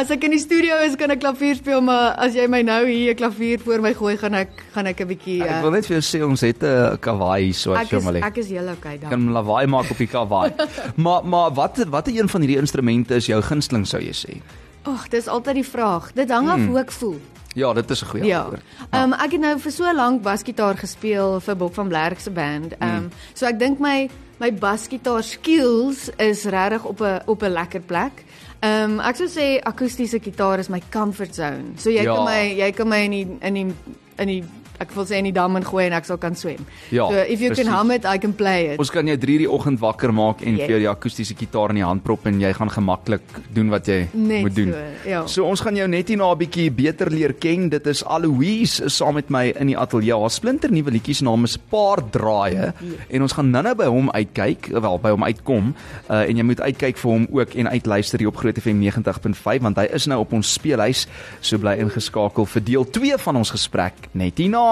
as 0.00 0.10
ek 0.12 0.24
in 0.26 0.34
die 0.34 0.40
studio 0.42 0.76
is, 0.84 0.96
kan 1.00 1.12
ek 1.14 1.22
klavier 1.22 1.56
speel, 1.58 1.80
maar 1.84 2.14
as 2.20 2.36
jy 2.36 2.46
my 2.50 2.60
nou 2.66 2.80
hier 2.86 3.12
'n 3.14 3.18
klavier 3.20 3.60
voor 3.64 3.80
my 3.80 3.94
gooi, 3.94 4.16
gaan 4.20 4.34
ek 4.34 4.50
gaan 4.74 4.86
ek 4.86 5.00
'n 5.00 5.08
bietjie 5.08 5.42
Ek 5.42 5.50
uh, 5.50 5.60
wil 5.62 5.70
net 5.70 5.86
vir 5.86 6.00
jou 6.00 6.04
sê 6.04 6.22
ons 6.26 6.40
het 6.40 6.62
'n 6.62 6.98
kawaii 7.00 7.52
so 7.52 7.72
as 7.74 7.88
jy 7.90 8.00
maar 8.02 8.16
ek 8.16 8.36
is 8.38 8.48
heel 8.50 8.68
okay 8.68 8.98
dan. 8.98 9.10
kan 9.10 9.32
lawaai 9.32 9.66
maak 9.66 9.90
op 9.90 9.98
die 9.98 10.06
kawaai. 10.10 10.52
maar 11.04 11.24
maar 11.24 11.50
wat 11.54 11.78
watter 11.88 12.12
een 12.16 12.28
van 12.28 12.40
hierdie 12.40 12.58
instrumente 12.60 13.14
is 13.14 13.26
jou 13.26 13.40
gunsteling 13.42 13.86
sou 13.86 14.00
jy 14.02 14.12
sê? 14.12 14.40
Ag, 14.84 15.08
dis 15.08 15.26
altyd 15.28 15.54
die 15.54 15.64
vraag. 15.64 16.12
Dit 16.12 16.30
hang 16.30 16.48
af 16.48 16.56
Hmm. 16.58 16.68
hoe 16.68 16.78
ek 16.80 16.90
voel. 16.92 17.18
Ja, 17.54 17.72
dit 17.72 17.90
is 17.90 18.02
'n 18.02 18.06
goeie 18.06 18.24
Ja. 18.26 18.40
antwoord. 18.40 18.62
Ehm 18.92 19.02
um, 19.02 19.12
ek 19.12 19.32
het 19.32 19.40
nou 19.40 19.58
vir 19.58 19.72
so 19.72 19.92
lank 19.94 20.22
basgitaar 20.22 20.76
gespeel 20.76 21.40
vir 21.40 21.54
Bok 21.56 21.74
van 21.74 21.88
Blerk 21.88 22.20
se 22.20 22.30
band. 22.30 22.74
Ehm 22.80 22.96
um, 22.96 23.10
so 23.34 23.46
ek 23.46 23.58
dink 23.58 23.78
my 23.80 24.10
my 24.38 24.50
basgitaar 24.52 25.22
skills 25.22 26.08
is 26.18 26.44
regtig 26.44 26.84
op 26.84 27.00
'n 27.00 27.20
op 27.26 27.42
'n 27.42 27.52
lekker 27.52 27.80
plek. 27.80 28.24
Ehm 28.60 28.90
um, 28.90 29.00
ek 29.00 29.16
sou 29.16 29.28
sê 29.28 29.60
akoestiese 29.62 30.18
gitaar 30.20 30.58
is 30.58 30.68
my 30.68 30.82
comfort 30.90 31.34
zone. 31.34 31.64
So 31.76 31.90
jy 31.90 32.02
Ja. 32.02 32.14
kan 32.14 32.24
my 32.24 32.54
jy 32.58 32.72
kan 32.72 32.88
my 32.88 32.96
in 33.04 33.10
die 33.10 33.36
in 33.40 33.54
die 33.54 33.74
in 34.18 34.26
die 34.28 34.44
ek 34.80 34.90
wil 34.94 35.04
sê 35.06 35.16
in 35.18 35.24
die 35.24 35.32
dam 35.32 35.56
ingooi 35.56 35.86
en 35.86 35.92
ek 35.92 36.04
sal 36.04 36.16
kan 36.18 36.34
swem. 36.34 36.64
Ja, 36.90 37.08
so 37.08 37.14
if 37.16 37.40
you 37.40 37.50
presies. 37.50 37.64
can 37.64 37.72
hum 37.74 37.90
it, 37.90 38.04
I 38.04 38.18
can 38.18 38.32
play 38.34 38.72
it. 38.72 38.78
Ons 38.78 38.90
kan 38.90 39.06
jou 39.06 39.16
3 39.16 39.38
die 39.38 39.50
oggend 39.50 39.78
wakker 39.80 40.12
maak 40.12 40.42
en 40.42 40.56
Ja. 40.56 40.66
vir 40.66 40.80
jou 40.80 40.90
akoestiese 40.94 41.34
gitaar 41.34 41.70
in 41.70 41.76
die 41.76 41.84
hand 41.84 42.02
prop 42.02 42.26
en 42.26 42.40
jy 42.40 42.52
gaan 42.52 42.70
gemaklik 42.70 43.22
doen 43.54 43.70
wat 43.70 43.86
jy 43.86 44.08
Net 44.12 44.42
moet 44.42 44.54
doen. 44.54 44.72
so, 44.72 45.08
ja. 45.08 45.26
So 45.26 45.44
ons 45.44 45.60
gaan 45.60 45.76
jou 45.76 45.86
net 45.88 46.08
hierna 46.08 46.32
'n 46.32 46.38
bietjie 46.38 46.70
beter 46.70 47.10
leer 47.10 47.32
ken. 47.34 47.68
Dit 47.68 47.86
is 47.86 48.02
Aloise 48.04 48.88
saam 48.88 49.14
met 49.14 49.30
my 49.30 49.52
in 49.60 49.66
die 49.68 49.76
ateljee. 49.78 50.18
Haar 50.20 50.30
splinter 50.30 50.70
nuwe 50.72 50.90
liedjie 50.90 51.14
se 51.14 51.24
naam 51.24 51.44
is 51.44 51.56
Paar 51.56 51.98
Draaie 52.10 52.72
en 53.10 53.22
ons 53.22 53.32
gaan 53.32 53.50
nou-nou 53.50 53.74
by 53.74 53.84
hom 53.86 54.10
uitkyk, 54.10 54.66
wel 54.72 54.98
by 54.98 55.10
hom 55.10 55.22
uitkom. 55.24 55.74
Uh, 56.10 56.28
en 56.28 56.36
jy 56.36 56.42
moet 56.42 56.60
uitkyk 56.60 56.96
vir 56.96 57.10
hom 57.10 57.26
ook 57.30 57.54
en 57.54 57.68
uitluister 57.68 58.18
hier 58.18 58.28
op 58.28 58.36
Groot 58.36 58.58
FM 58.58 58.80
90.5 58.80 59.62
want 59.62 59.76
hy 59.76 59.84
is 59.92 60.06
nou 60.06 60.20
op 60.20 60.32
ons 60.32 60.52
speelhuis. 60.52 61.06
So 61.40 61.58
bly 61.58 61.76
ingeskakel 61.78 62.46
vir 62.46 62.62
deel 62.64 62.84
2 62.90 63.18
van 63.18 63.36
ons 63.36 63.50
gesprek 63.50 63.92
net 64.12 64.38
hierna. 64.38 64.63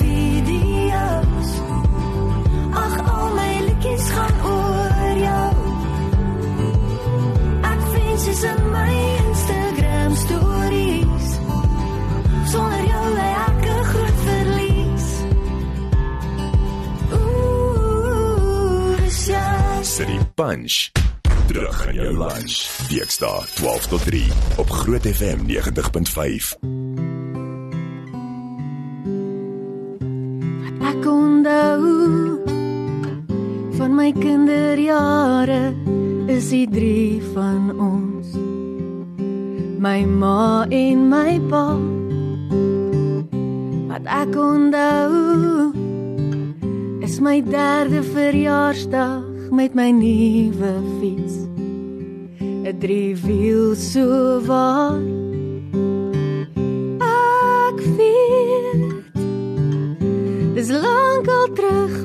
Video's. 0.00 1.50
Ag 2.72 2.94
al 3.10 3.34
my 3.36 3.52
liedjies 3.66 4.06
gaan 4.14 4.38
oor 4.48 5.18
jou. 5.20 5.50
Ek 7.72 7.82
vind 7.92 8.24
jy's 8.26 8.42
in 8.50 8.62
my 8.72 8.94
Instagram 9.26 10.16
stories. 10.24 11.28
Sonder 12.52 12.84
jou 12.88 13.06
lê 13.18 13.28
ek 13.46 13.64
'n 13.68 13.84
groot 13.92 14.18
verlies. 14.28 15.08
Ooh, 17.18 18.96
jy. 19.28 19.82
City 19.82 20.18
Punch. 20.34 20.90
Terug 21.46 21.86
aan 21.86 21.94
jou 21.94 22.16
lunch. 22.16 22.56
Dinsdae 22.88 23.44
12 23.54 23.86
tot 23.86 24.04
3 24.04 24.28
op 24.56 24.70
Groot 24.70 25.06
FM 25.06 25.38
90.5. 25.46 26.56
Ek 30.92 31.06
onthou 31.08 31.84
van 33.78 33.94
my 33.96 34.10
kinderjare 34.12 35.72
is 36.28 36.50
die 36.52 36.66
drie 36.68 37.16
van 37.32 37.70
ons 37.80 38.34
My 39.80 40.04
ma 40.04 40.68
en 40.68 41.06
my 41.08 41.40
pa. 41.48 41.64
Wat 43.88 44.04
ek 44.18 44.36
onthou 44.36 45.72
is 47.00 47.16
my 47.24 47.40
derde 47.40 48.04
verjaarsdag 48.12 49.48
met 49.48 49.72
my 49.72 49.88
nuwe 49.96 50.76
fiets. 51.00 51.40
'n 52.68 52.76
Driewiel 52.84 53.74
so 53.74 54.44
waar. 54.44 55.21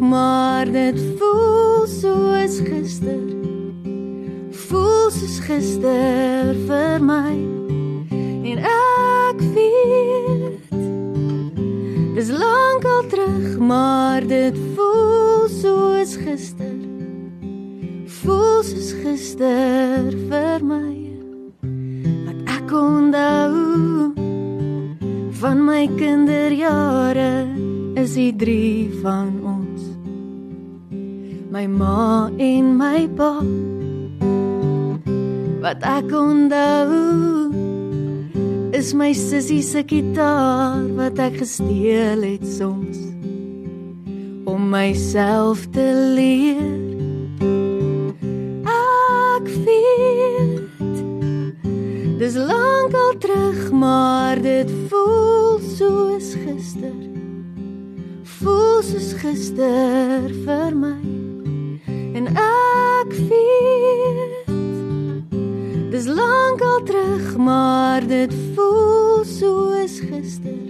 Maar 0.10 0.72
dit 0.72 1.00
voel 1.18 1.88
soos 1.88 2.60
gister. 2.60 3.28
Voel 4.52 5.10
soos 5.12 5.40
gister 5.40 6.56
vir 6.68 7.04
my. 7.04 7.36
En 8.48 8.64
ek 8.64 9.44
weet 9.54 10.58
Dis 12.18 12.30
lank 12.30 12.86
al 12.86 13.04
terug, 13.08 13.58
maar 13.60 14.28
dit 14.28 14.56
voel 14.76 15.48
soos 15.48 16.16
gister. 16.16 16.78
Voel 18.06 18.64
soos 18.64 18.92
gister 19.04 20.16
vir 20.30 20.66
my. 20.66 20.96
Wat 22.26 22.56
ek 22.58 22.74
onthou 22.74 24.14
van 25.40 25.62
my 25.64 25.86
kinderjare 26.00 27.47
is 28.08 28.14
die 28.16 28.36
drie 28.40 28.88
van 29.02 29.34
ons. 29.44 29.82
My 31.52 31.66
ma 31.68 32.32
en 32.40 32.70
my 32.80 33.04
pa. 33.18 33.34
Wat 35.60 35.84
ek 35.84 36.14
onthou 36.16 36.94
is 38.78 38.94
my 38.96 39.12
sussie 39.12 39.64
se 39.66 39.84
gitaar 39.84 40.86
wat 40.96 41.20
ek 41.20 41.42
gesteel 41.42 42.24
het 42.24 42.46
soms 42.48 43.02
om 44.48 44.70
myself 44.72 45.66
te 45.76 45.88
leer. 46.16 46.64
Ek 48.78 49.52
weet 49.66 50.96
dis 52.24 52.40
lank 52.40 52.96
al 52.96 53.20
terug, 53.20 53.60
maar 53.76 54.40
dit 54.40 54.72
voel 54.88 55.60
soos 55.76 56.32
gister 56.46 56.97
voel 58.42 58.82
soos 58.84 59.14
gister 59.22 60.30
vir 60.46 60.76
my. 60.78 60.98
En 62.18 62.28
ek 62.34 63.14
weet 63.30 64.50
dis 65.92 66.08
lank 66.08 66.62
al 66.62 66.82
terug 66.86 67.38
maar 67.38 68.06
dit 68.08 68.34
voel 68.56 69.24
soos 69.26 70.00
gister. 70.10 70.66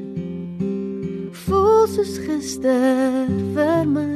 Voel 1.45 1.87
soos 1.91 2.17
gister 2.27 3.31
vir 3.55 3.87
my. 3.95 4.11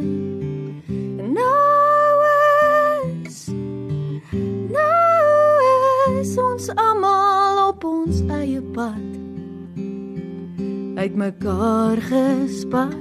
En 1.22 1.34
nou 1.39 2.12
is 3.27 3.48
nou 4.77 6.20
is 6.22 6.38
ons 6.38 6.70
almal 6.75 7.67
op 7.70 7.89
ons 7.96 8.24
eie 8.41 8.62
pad 8.75 9.21
uitmekaar 11.01 11.98
gespat. 12.01 12.96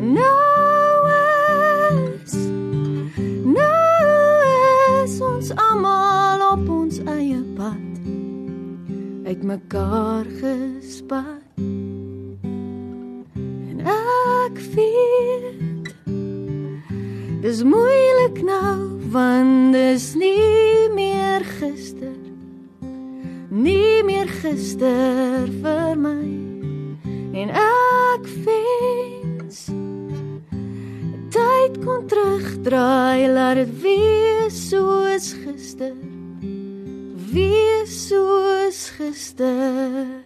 Nou 0.00 1.08
is 2.22 2.34
Nou 3.44 5.02
is 5.02 5.20
ons 5.20 5.50
almal 5.54 6.44
op 6.52 6.68
ons 6.68 7.00
eie 7.10 7.42
pad. 7.56 7.90
Uitmekaar 9.26 10.30
gespat. 10.38 11.58
En 13.70 13.82
ek 13.82 14.62
weet 14.76 15.90
Dis 17.42 17.64
moeilik 17.66 18.38
nou 18.46 18.78
want 19.10 19.74
dis 19.74 20.12
nie 20.14 20.86
meer 20.94 21.42
gister 21.58 22.14
Nie 23.50 24.04
meer 24.06 24.28
gister 24.28 25.29
terugdraai, 32.70 33.28
laat 33.34 33.58
dit 33.58 33.70
wees 33.82 34.58
soos 34.70 35.32
gister. 35.44 35.94
Wees 37.32 37.94
soos 38.08 38.90
gister. 38.96 40.22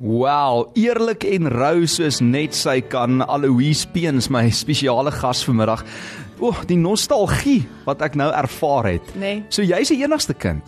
Wow, 0.00 0.70
eerlik 0.74 1.24
en 1.28 1.50
rou 1.52 1.84
soos 1.86 2.20
net 2.24 2.54
sy 2.56 2.80
kan. 2.80 3.20
Aloise 3.28 3.86
Peens, 3.92 4.30
my 4.32 4.48
spesiale 4.50 5.12
gas 5.12 5.44
vanmiddag. 5.46 5.84
O, 6.40 6.50
oh, 6.50 6.62
die 6.66 6.78
nostalgie 6.80 7.62
wat 7.86 8.00
ek 8.02 8.16
nou 8.16 8.30
ervaar 8.32 8.94
het. 8.94 9.14
Nee. 9.20 9.42
So 9.52 9.62
jy's 9.62 9.92
die 9.92 10.00
enigste 10.02 10.34
kind. 10.34 10.64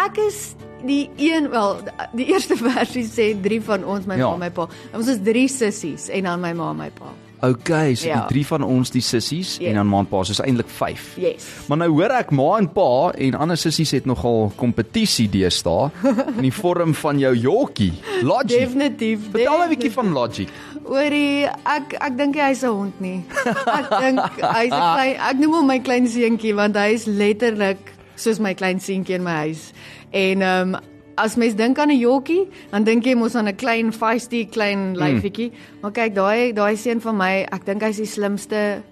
Ek 0.00 0.16
is 0.22 0.54
die 0.86 1.10
een 1.20 1.50
wel 1.52 1.82
die 2.16 2.30
eerste 2.32 2.56
versie 2.64 3.04
sê 3.04 3.34
drie 3.44 3.60
van 3.62 3.84
ons 3.84 4.08
my 4.08 4.16
Ja. 4.16 4.30
ma 4.32 4.38
en 4.40 4.46
my 4.48 4.54
pa. 4.56 4.70
Ons 4.96 5.12
is 5.12 5.20
drie 5.22 5.46
sissies 5.52 6.08
en 6.08 6.24
dan 6.24 6.40
my 6.40 6.54
ma 6.56 6.70
en 6.72 6.80
my 6.80 6.88
pa. 6.96 7.12
Okay, 7.42 7.94
so 7.94 8.06
Ja. 8.08 8.20
die 8.20 8.28
drie 8.34 8.46
van 8.46 8.62
ons 8.62 8.90
die 8.90 9.00
sissies 9.00 9.56
Ja. 9.60 9.68
en 9.70 9.74
dan 9.74 9.86
ma 9.86 9.98
en 9.98 10.06
pa, 10.06 10.22
soos 10.24 10.40
eintlik 10.40 10.68
5. 10.68 11.16
Yes. 11.16 11.46
Maar 11.68 11.78
nou 11.78 11.88
hoor 11.90 12.10
ek 12.10 12.30
ma 12.30 12.58
en 12.58 12.68
pa 12.72 13.12
en 13.16 13.34
ander 13.34 13.56
sissies 13.56 13.90
het 13.90 14.04
nogal 14.06 14.52
kompetisie 14.56 15.28
deesdae 15.28 15.90
in 16.36 16.42
die 16.42 16.52
vorm 16.52 16.94
van 16.94 17.18
jou 17.18 17.34
jokkie, 17.36 17.92
Logic. 18.22 18.58
Definitief. 18.68 19.30
Vertel 19.30 19.58
my 19.58 19.64
'n 19.64 19.68
bietjie 19.68 19.92
van 19.92 20.12
Logic. 20.12 20.48
Oorie, 20.84 21.46
ek 21.64 21.94
ek 22.00 22.16
dink 22.16 22.34
hy's 22.36 22.62
'n 22.62 22.68
hond 22.68 23.00
nie. 23.00 23.24
Ek 23.46 23.88
dink 24.00 24.20
hy's 24.40 24.72
'n 24.72 24.86
klein 24.96 25.16
ek 25.30 25.36
noem 25.38 25.52
hom 25.54 25.66
my 25.66 25.78
klein 25.80 26.06
seentjie 26.06 26.54
want 26.54 26.76
hy 26.76 26.92
is 26.92 27.06
letterlik 27.06 27.78
soos 28.16 28.38
my 28.38 28.52
klein 28.54 28.80
seentjie 28.80 29.14
in 29.14 29.22
my 29.22 29.46
huis. 29.48 29.72
En 30.12 30.42
ehm 30.42 30.74
um, 30.74 30.80
as 31.22 31.36
mens 31.36 31.54
dink 31.54 31.78
aan 31.78 31.90
'n 31.90 31.98
jokkie, 32.00 32.48
dan 32.70 32.84
dink 32.84 33.04
jy 33.04 33.14
mos 33.14 33.34
aan 33.34 33.48
'n 33.48 33.56
klein 33.56 33.92
feisty 33.92 34.44
klein 34.48 34.96
lyfietjie. 34.96 35.52
Maar 35.82 35.90
kyk, 35.92 36.14
daai 36.14 36.52
daai 36.52 36.76
seun 36.76 37.00
van 37.00 37.16
my, 37.16 37.46
ek 37.52 37.64
dink 37.66 37.82
hy's 37.82 37.96
die 37.96 38.06
slimste 38.06 38.82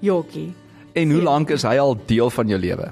jokkie. 0.00 0.52
En 0.94 1.10
hoe 1.10 1.22
lank 1.22 1.50
is 1.50 1.62
hy 1.62 1.76
al 1.78 1.96
deel 2.06 2.30
van 2.30 2.48
jou 2.48 2.58
lewe? 2.60 2.90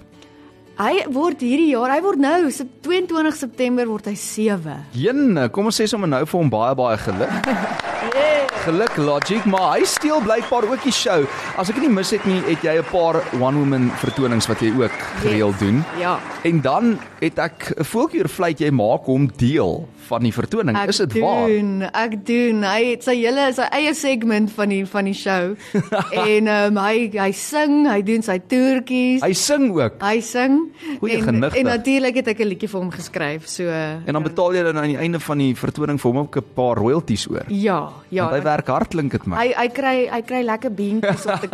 Hy 0.78 1.04
word 1.08 1.40
hierdie 1.40 1.70
jaar, 1.72 1.90
hy 1.90 2.00
word 2.02 2.18
nou, 2.18 2.50
Sep- 2.50 2.82
22 2.82 3.34
September 3.36 3.86
word 3.88 4.04
hy 4.06 4.14
7. 4.14 4.84
Jene, 4.92 5.48
kom 5.48 5.64
ons 5.66 5.80
sê 5.80 5.86
sommer 5.88 6.08
nou 6.08 6.24
vir 6.26 6.38
hom 6.40 6.50
baie 6.50 6.74
baie 6.74 6.96
geluk. 6.98 7.30
Geluk 8.66 8.96
Logic, 8.96 9.44
maar 9.46 9.76
hy 9.76 9.84
steel 9.86 10.18
blykbaar 10.24 10.64
ook 10.66 10.82
die 10.82 10.90
show. 10.90 11.22
As 11.54 11.68
ek 11.70 11.76
nie 11.78 11.90
mis 11.92 12.10
het 12.10 12.24
nie, 12.26 12.40
het 12.48 12.64
jy 12.66 12.72
'n 12.80 12.88
paar 12.90 13.22
one 13.38 13.60
woman 13.62 13.92
vertonings 14.02 14.48
wat 14.50 14.58
jy 14.58 14.72
ook 14.74 14.96
gereeld 15.22 15.58
doen. 15.62 15.84
Ja. 16.00 16.18
En 16.42 16.60
dan 16.60 16.98
het 17.20 17.38
ek 17.38 17.70
'n 17.78 17.84
voeltjie 17.84 18.22
oor 18.22 18.28
vlei 18.28 18.54
jy 18.58 18.70
maak 18.70 19.06
hom 19.06 19.30
deel 19.36 19.86
van 20.06 20.22
die 20.22 20.32
vertoning. 20.32 20.76
Ek 20.76 20.88
is 20.92 21.00
dit 21.02 21.16
waar? 21.20 21.46
doen, 21.48 21.82
ek 21.92 22.16
doen. 22.26 22.62
Hy 22.62 22.82
het 22.92 23.04
sy 23.06 23.14
hele 23.20 23.52
sy 23.56 23.66
eie 23.76 23.94
segment 23.94 24.50
van 24.54 24.68
die 24.68 24.84
van 24.86 25.04
die 25.10 25.14
show. 25.14 25.54
en 26.26 26.46
ehm 26.46 26.76
um, 26.76 26.80
hy 26.84 27.10
hy 27.16 27.30
sing, 27.32 27.86
hy 27.90 28.00
doen 28.06 28.22
sy 28.22 28.38
toertjies. 28.50 29.22
Hy 29.24 29.32
sing 29.32 29.70
ook. 29.74 29.98
Hy 30.02 30.20
sing 30.20 30.58
Goeie 31.00 31.18
en 31.18 31.24
genigtig. 31.28 31.60
en 31.60 31.66
natuurlik 31.72 32.14
het 32.22 32.28
ek 32.28 32.40
'n 32.40 32.48
liedjie 32.48 32.68
vir 32.68 32.80
hom 32.80 32.90
geskryf. 32.90 33.46
So 33.48 33.68
En 33.70 34.12
dan 34.12 34.22
betaal 34.22 34.54
jy 34.54 34.62
dan 34.62 34.78
aan 34.78 34.88
die 34.94 34.98
einde 34.98 35.20
van 35.20 35.38
die 35.38 35.54
vertoning 35.54 36.00
vir 36.00 36.10
hom 36.12 36.18
ook 36.26 36.36
'n 36.36 36.44
paar 36.54 36.76
royalties 36.76 37.28
oor. 37.30 37.44
ja, 37.48 37.90
ja. 38.10 38.24
Want 38.24 38.36
hy 38.36 38.42
werk 38.42 38.66
hard 38.68 38.88
klink 38.88 39.12
dit 39.12 39.26
my. 39.26 39.36
Hy 39.36 39.52
hy 39.56 39.68
kry 39.68 39.96
hy 40.10 40.22
kry 40.22 40.42
lekker 40.42 40.70
beentjies 40.70 41.26
op 41.26 41.40
te 41.40 41.48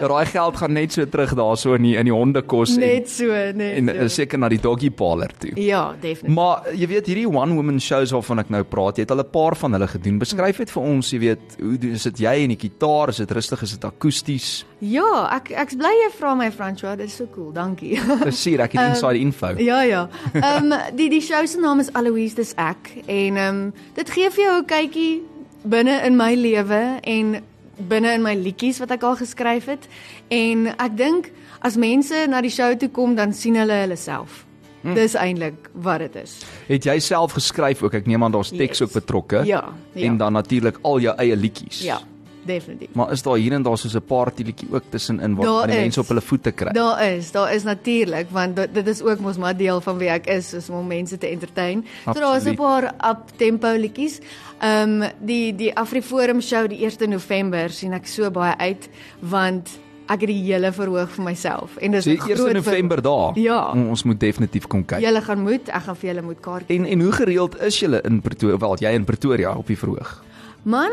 Daai 0.00 0.26
geld 0.36 0.56
gaan 0.56 0.72
net 0.72 0.92
so 0.92 1.04
terug 1.06 1.34
daarso 1.34 1.74
in 1.74 1.82
die 1.82 1.96
in 1.96 2.04
die 2.04 2.12
hondekos 2.14 2.76
net 2.76 3.08
so, 3.10 3.26
net 3.26 3.76
en 3.78 3.88
en 3.88 3.94
so. 3.96 4.02
uh, 4.02 4.08
seker 4.08 4.38
na 4.38 4.48
die 4.48 4.60
doggy 4.60 4.90
parlor 4.90 5.30
toe. 5.38 5.52
Ja, 5.60 5.94
definitief. 6.00 6.34
Maar 6.34 6.62
jy 6.74 6.86
weet 6.86 7.06
hierdie 7.06 7.28
one 7.28 7.54
woman 7.62 7.80
shows 7.80 8.10
waarvan 8.14 8.42
ek 8.42 8.50
nou 8.52 8.62
praat, 8.66 8.98
jy 8.98 9.06
het 9.06 9.14
al 9.14 9.22
'n 9.22 9.30
paar 9.30 9.56
van 9.56 9.72
hulle 9.72 9.86
gedoen. 9.86 10.18
Beskryf 10.18 10.56
dit 10.58 10.70
vir 10.70 10.82
ons, 10.82 11.10
jy 11.10 11.18
weet, 11.18 11.56
hoe 11.60 11.78
is 11.92 12.02
dit 12.02 12.18
jy 12.18 12.34
en 12.42 12.48
die 12.48 12.58
gitaar, 12.58 13.08
is 13.08 13.16
dit 13.16 13.30
rustig, 13.30 13.62
is 13.62 13.70
dit 13.70 13.84
akoesties? 13.84 14.64
Ja, 14.80 15.28
ek 15.36 15.50
ek's 15.50 15.76
bly 15.76 15.92
jy 16.02 16.10
vra 16.18 16.34
my 16.34 16.50
François, 16.50 16.96
dit 16.96 17.06
is 17.06 17.16
so 17.16 17.26
cool. 17.34 17.52
Dankie. 17.52 18.00
Presies, 18.20 18.58
ek 18.58 18.72
het 18.72 18.88
inside 18.94 19.18
info. 19.18 19.54
Ja 19.58 19.82
ja. 19.82 20.08
Ehm 20.34 20.72
um, 20.72 20.78
die 20.96 21.08
die 21.08 21.20
show 21.20 21.46
se 21.46 21.60
naam 21.60 21.80
is 21.80 21.92
Aloise 21.92 22.34
dis 22.34 22.54
ek 22.56 22.90
en 23.06 23.36
ehm 23.36 23.48
um, 23.48 23.72
dit 23.94 24.10
gee 24.10 24.30
vir 24.30 24.44
jou 24.44 24.58
'n 24.58 24.66
kykie 24.66 25.22
binne 25.64 26.02
in 26.04 26.16
my 26.16 26.34
lewe 26.34 26.98
en 27.02 27.42
binne 27.78 28.12
in 28.12 28.22
my 28.22 28.34
liedjies 28.34 28.78
wat 28.78 28.90
ek 28.90 29.02
al 29.02 29.16
geskryf 29.16 29.66
het 29.66 29.88
en 30.28 30.66
ek 30.66 30.96
dink 30.96 31.30
as 31.60 31.76
mense 31.76 32.26
na 32.28 32.40
die 32.40 32.50
show 32.50 32.74
toe 32.74 32.88
kom 32.88 33.14
dan 33.14 33.32
sien 33.32 33.54
hulle 33.54 33.72
hulle 33.72 33.96
self. 33.96 34.44
Hm. 34.82 34.94
Dis 34.94 35.14
eintlik 35.14 35.70
wat 35.72 35.98
dit 35.98 36.14
is. 36.16 36.38
Het 36.66 36.84
jy 36.84 36.98
self 36.98 37.32
geskryf 37.32 37.82
ook? 37.82 37.94
Ek 37.94 38.06
neem 38.06 38.24
aan 38.24 38.32
daar's 38.32 38.48
teks 38.50 38.78
Yes. 38.78 38.82
ook 38.82 38.92
betrokke. 38.92 39.42
Ja, 39.44 39.64
ja. 39.92 40.06
En 40.06 40.16
dan 40.16 40.32
natuurlik 40.32 40.78
al 40.82 41.00
jou 41.00 41.16
eie 41.16 41.36
liedjies. 41.36 41.82
Ja. 41.82 42.00
definitief. 42.44 42.88
Maar 42.92 43.12
is 43.12 43.22
daar 43.22 43.36
hier 43.36 43.52
en 43.52 43.62
daar 43.62 43.78
soos 43.78 43.94
'n 43.94 44.02
partytjie 44.02 44.66
ook 44.72 44.82
tussenin 44.88 45.34
Daar 45.36 45.44
waar 45.46 45.66
die 45.66 45.76
mense 45.78 46.00
op 46.00 46.08
hulle 46.08 46.20
voete 46.20 46.50
kry? 46.50 46.72
Daar 46.72 47.04
is, 47.12 47.30
daar 47.30 47.54
is 47.54 47.62
natuurlik 47.62 48.26
want 48.30 48.56
dit- 48.56 48.74
dit 48.74 48.86
is 48.86 49.02
ook 49.02 49.18
mos 49.20 49.36
maar 49.36 49.56
deel 49.56 49.80
van 49.80 49.98
wie 49.98 50.08
ek 50.08 50.26
is, 50.26 50.52
is 50.52 50.68
om 50.68 50.86
mense 50.86 51.18
te 51.18 51.26
entertain. 51.28 51.84
So 52.04 52.12
daar 52.12 52.36
is 52.36 52.42
'n 52.44 52.48
Absoluut. 52.48 52.56
paar 52.56 52.84
up 53.10 53.18
tempo 53.36 53.68
liedjies. 53.76 54.18
Ehm 54.58 55.02
um, 55.02 55.10
die 55.20 55.54
die 55.54 55.76
Afriforum 55.76 56.40
show 56.40 56.68
die 56.68 56.84
1 56.84 57.10
November 57.10 57.70
sien 57.70 57.92
ek 57.92 58.06
so 58.06 58.30
baie 58.30 58.56
uit 58.58 58.88
want 59.20 59.68
ek 60.12 60.24
het 60.26 60.30
die 60.32 60.42
hele 60.46 60.72
verhoog 60.72 61.10
vir 61.16 61.24
myself 61.24 61.76
en 61.80 61.90
dis 61.96 62.04
So 62.04 62.10
'n 62.10 62.16
die 62.16 62.32
1 62.32 62.36
groot 62.36 62.52
November 62.52 63.02
daar. 63.02 63.38
Ja. 63.38 63.60
O, 63.74 63.88
Ons 63.92 64.02
moet 64.04 64.20
definitief 64.20 64.66
kom 64.66 64.84
kyk. 64.84 65.00
Julle 65.00 65.20
gaan 65.20 65.42
moet, 65.42 65.68
ek 65.68 65.82
gaan 65.82 65.96
vir 65.96 66.08
julle 66.14 66.22
moet 66.22 66.40
kaartjies. 66.40 66.78
En 66.78 66.84
en 66.86 67.00
hoe 67.00 67.12
gereeld 67.12 67.60
is 67.60 67.78
julle 67.80 68.00
in 68.04 68.20
Pretoria? 68.20 68.56
Wel, 68.58 68.76
jy 68.78 68.92
in 68.92 69.04
Pretoria 69.04 69.54
op 69.56 69.66
die 69.66 69.78
verhoog. 69.78 70.22
Man, 70.64 70.92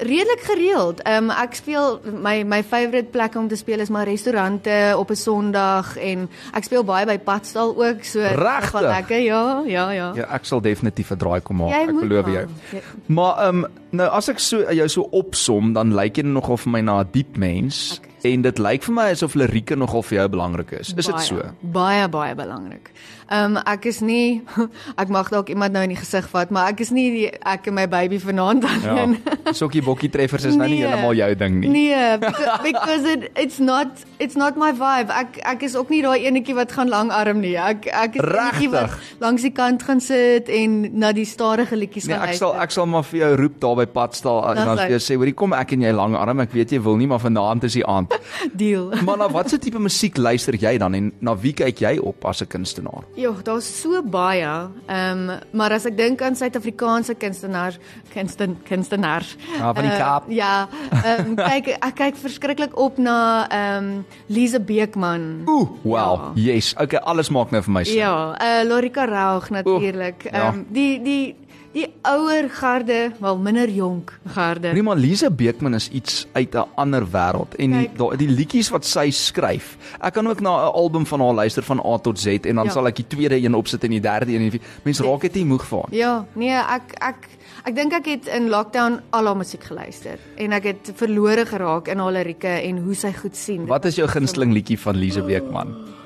redelik 0.00 0.40
gereeld. 0.40 1.02
Ehm 1.02 1.24
um, 1.24 1.30
ek 1.30 1.54
speel 1.54 2.00
my 2.22 2.42
my 2.42 2.62
favourite 2.64 3.10
plek 3.12 3.34
om 3.36 3.48
te 3.48 3.56
speel 3.56 3.80
is 3.84 3.90
maar 3.92 4.06
restaurante 4.08 4.94
op 4.96 5.10
'n 5.10 5.14
Sondag 5.16 5.96
en 5.96 6.28
ek 6.52 6.64
speel 6.64 6.84
baie 6.84 7.06
by 7.06 7.18
Padstal 7.18 7.74
ook, 7.76 8.04
so 8.04 8.20
nogal 8.20 8.82
lekker. 8.82 9.18
Ja, 9.18 9.62
ja, 9.66 9.90
ja. 9.90 10.12
Ja, 10.14 10.24
ek 10.34 10.44
sal 10.44 10.60
definitief 10.60 11.10
'n 11.10 11.16
draai 11.18 11.40
kom 11.40 11.56
maak. 11.56 11.68
Jy 11.70 11.88
Ek 11.88 12.00
beloof 12.00 12.26
jou. 12.26 12.46
Ja. 12.72 12.80
Maar 13.06 13.38
ehm 13.48 13.64
um, 13.64 13.66
nou 13.90 14.08
as 14.08 14.28
ek 14.28 14.38
so 14.38 14.72
jou 14.72 14.88
so 14.88 15.02
opsom, 15.10 15.72
dan 15.72 15.94
lyk 15.94 16.16
jy 16.16 16.22
nogal 16.22 16.56
vir 16.56 16.70
my 16.72 16.80
na 16.80 17.00
'n 17.00 17.08
diep 17.12 17.36
mens 17.36 18.00
Okay. 18.00 18.13
En 18.24 18.44
dit 18.46 18.58
lyk 18.58 18.86
vir 18.86 18.94
my 18.96 19.06
asof 19.12 19.36
lirieke 19.38 19.76
nogal 19.76 20.04
vir 20.06 20.18
jou 20.22 20.28
belangrik 20.36 20.72
is. 20.80 20.94
Is 20.96 21.10
dit 21.10 21.20
so? 21.26 21.44
Baie 21.74 22.06
baie 22.08 22.34
belangrik. 22.38 22.90
Ehm 23.28 23.56
um, 23.56 23.62
ek 23.64 23.84
is 23.86 24.00
nie 24.00 24.42
ek 25.02 25.08
mag 25.08 25.28
dalk 25.30 25.48
iemand 25.48 25.72
nou 25.72 25.82
in 25.82 25.88
die 25.94 25.96
gesig 26.00 26.26
vat, 26.28 26.50
maar 26.50 26.68
ek 26.72 26.80
is 26.80 26.90
nie 26.90 27.10
die, 27.10 27.30
ek 27.44 27.66
en 27.66 27.74
my 27.74 27.86
baby 27.88 28.18
vanaand 28.20 28.64
alleen. 28.64 29.16
Ja. 29.24 29.52
Sokkie 29.52 29.82
bokkie 29.82 30.10
treffers 30.10 30.44
is 30.44 30.56
nou 30.56 30.68
nie 30.68 30.80
Nee. 30.80 30.86
heeltemal 30.86 31.14
jou 31.14 31.34
ding 31.34 31.60
nie. 31.60 31.68
Nee, 31.68 32.18
because, 32.20 32.58
because 32.62 33.04
it 33.12 33.30
it's 33.36 33.58
not 33.58 33.88
it's 34.18 34.36
not 34.36 34.56
my 34.56 34.72
vibe. 34.72 35.10
Ek 35.10 35.38
ek 35.44 35.62
is 35.62 35.76
ook 35.76 35.88
nie 35.90 36.02
daai 36.02 36.26
enetjie 36.26 36.54
wat 36.54 36.72
gaan 36.72 36.88
langarm 36.88 37.40
nie. 37.40 37.56
Ek 37.56 37.86
ek 37.86 38.16
is 38.16 38.22
die 38.22 38.30
enetjie 38.40 38.70
wat 38.70 38.90
langs 39.20 39.42
die 39.42 39.50
kant 39.52 39.82
gaan 39.82 40.00
sit 40.00 40.48
en 40.48 40.98
na 40.98 41.12
die 41.12 41.24
stadige 41.24 41.76
liedjies 41.76 42.06
Nee, 42.06 42.16
gaan 42.18 42.28
ek 42.28 42.34
sal 42.34 42.48
luister. 42.52 42.62
ek 42.62 42.70
sal 42.70 42.86
maar 42.86 43.02
vir 43.04 43.20
jou 43.20 43.36
roep 43.36 43.60
daar 43.60 43.76
by 43.76 43.86
padstal 43.86 44.42
en 44.50 44.56
dan 44.56 44.76
vir 44.76 44.88
jou 44.88 44.98
reg. 44.98 45.02
sê, 45.08 45.16
"Hoorie, 45.16 45.34
kom 45.34 45.52
ek 45.52 45.72
en 45.72 45.80
jy 45.82 45.92
langarm. 45.92 46.40
Ek 46.40 46.52
weet 46.52 46.70
jy 46.72 46.80
wil 46.82 46.96
nie, 46.96 47.06
maar 47.06 47.20
vanaand 47.20 47.64
is 47.64 47.72
die 47.72 47.86
aand." 47.86 48.12
deal. 48.54 48.90
Maar 49.04 49.16
na 49.18 49.28
watter 49.30 49.58
tipe 49.58 49.78
musiek 49.78 50.16
luister 50.16 50.54
jy 50.54 50.78
dan 50.78 50.94
en 50.94 51.12
na 51.20 51.34
wie 51.36 51.52
kyk 51.52 51.78
jy 51.80 51.98
op 51.98 52.24
as 52.24 52.42
'n 52.42 52.46
kunstenaar? 52.46 53.04
Ja, 53.14 53.30
daar's 53.42 53.80
so 53.80 54.02
baie. 54.02 54.42
Ehm 54.86 55.28
um, 55.30 55.38
maar 55.52 55.72
as 55.72 55.84
ek 55.86 55.96
dink 55.96 56.22
aan 56.22 56.34
Suid-Afrikaanse 56.34 57.14
kunstenaars, 57.14 57.78
kunsten 58.10 58.56
kunstenaars. 58.66 59.36
Ah, 59.60 59.70
van 59.74 59.86
die 59.86 59.92
eh, 59.92 59.98
Kaap. 59.98 60.24
ja, 60.28 60.68
ehm 60.90 61.30
um, 61.30 61.36
kyk 61.50 61.68
ek 61.78 61.94
kyk 61.94 62.18
verskriklik 62.18 62.74
op 62.78 62.98
na 62.98 63.46
ehm 63.48 63.84
um, 63.84 64.04
Lise 64.26 64.60
Beekman. 64.60 65.44
Ooh, 65.46 65.68
wow. 65.82 66.32
Yes. 66.34 66.74
Okay, 66.74 66.98
alles 66.98 67.30
maak 67.30 67.54
nou 67.54 67.62
vir 67.62 67.72
my 67.72 67.84
sin. 67.84 68.00
Ja, 68.02 68.34
uh 68.34 68.66
Lorika 68.66 69.06
Raug 69.06 69.50
natuurlik. 69.50 70.26
ja. 70.26 70.30
Ehm 70.30 70.58
um, 70.58 70.66
die 70.74 70.98
die 71.02 71.36
die 71.74 71.88
ouer 72.06 72.46
garde, 72.54 73.12
wel 73.20 73.38
minder 73.42 73.68
jonk 73.70 74.12
garde. 74.34 74.70
Rima 74.76 74.94
Lise 74.94 75.30
Beekman 75.30 75.74
is 75.74 75.88
iets 75.90 76.26
uit 76.32 76.54
'n 76.54 76.64
ander 76.76 77.02
wêreld 77.10 77.56
en 77.58 77.70
Kyk. 77.72 77.98
daar 77.98 78.16
die 78.16 78.28
liedjies 78.28 78.70
wat 78.70 78.84
sy 78.86 79.10
skryf. 79.10 79.76
Ek 80.00 80.12
kan 80.14 80.26
ook 80.28 80.40
na 80.40 80.50
'n 80.68 80.72
album 80.74 81.06
van 81.06 81.20
haar 81.20 81.34
luister 81.34 81.62
van 81.62 81.80
A 81.84 81.98
tot 81.98 82.18
Z 82.18 82.26
en 82.26 82.54
dan 82.54 82.64
Ja. 82.64 82.70
sal 82.70 82.86
ek 82.86 82.96
die 82.96 83.06
tweede 83.08 83.36
een 83.36 83.54
opsit 83.54 83.84
en 83.84 83.90
die 83.90 84.00
derde 84.00 84.32
een 84.32 84.40
en 84.42 84.50
die 84.50 84.60
mense 84.84 85.02
raak 85.02 85.20
dit 85.20 85.34
nie 85.34 85.44
moeg 85.44 85.66
van. 85.66 85.84
Ja, 85.90 86.24
nee, 86.34 86.50
ek 86.54 86.92
ek 87.00 87.28
ek 87.64 87.74
dink 87.74 87.92
ek 87.92 88.04
het 88.06 88.26
in 88.26 88.48
lockdown 88.48 89.00
al 89.10 89.26
haar 89.26 89.36
musiek 89.36 89.64
geluister 89.64 90.18
en 90.36 90.52
ek 90.52 90.64
het 90.64 90.92
verlore 90.94 91.46
geraak 91.46 91.88
in 91.88 91.98
haar 91.98 92.12
lirieke 92.12 92.48
en 92.48 92.78
hoe 92.84 92.94
sy 92.94 93.12
goed 93.12 93.36
sien. 93.36 93.66
Wat 93.66 93.84
is 93.84 93.96
jou 93.96 94.08
gunsteling 94.08 94.52
liedjie 94.52 94.78
van 94.78 94.96
Lise 94.96 95.22
Beekman? 95.22 95.66
draadkar 95.74 96.03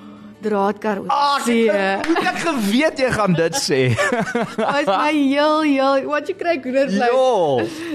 Ah, 1.11 1.41
see. 1.43 1.67
Ek 1.71 2.23
het 2.23 2.39
geweet 2.45 3.01
jy 3.03 3.11
gaan 3.15 3.35
dit 3.35 3.55
sê. 3.59 3.81
Dit 4.59 4.85
is 4.85 4.87
my 4.87 5.13
heel 5.13 5.63
heel 5.67 6.07
wat 6.11 6.29
jy 6.31 6.37
kry 6.39 6.55
hoender 6.63 6.93
ja. 6.95 7.09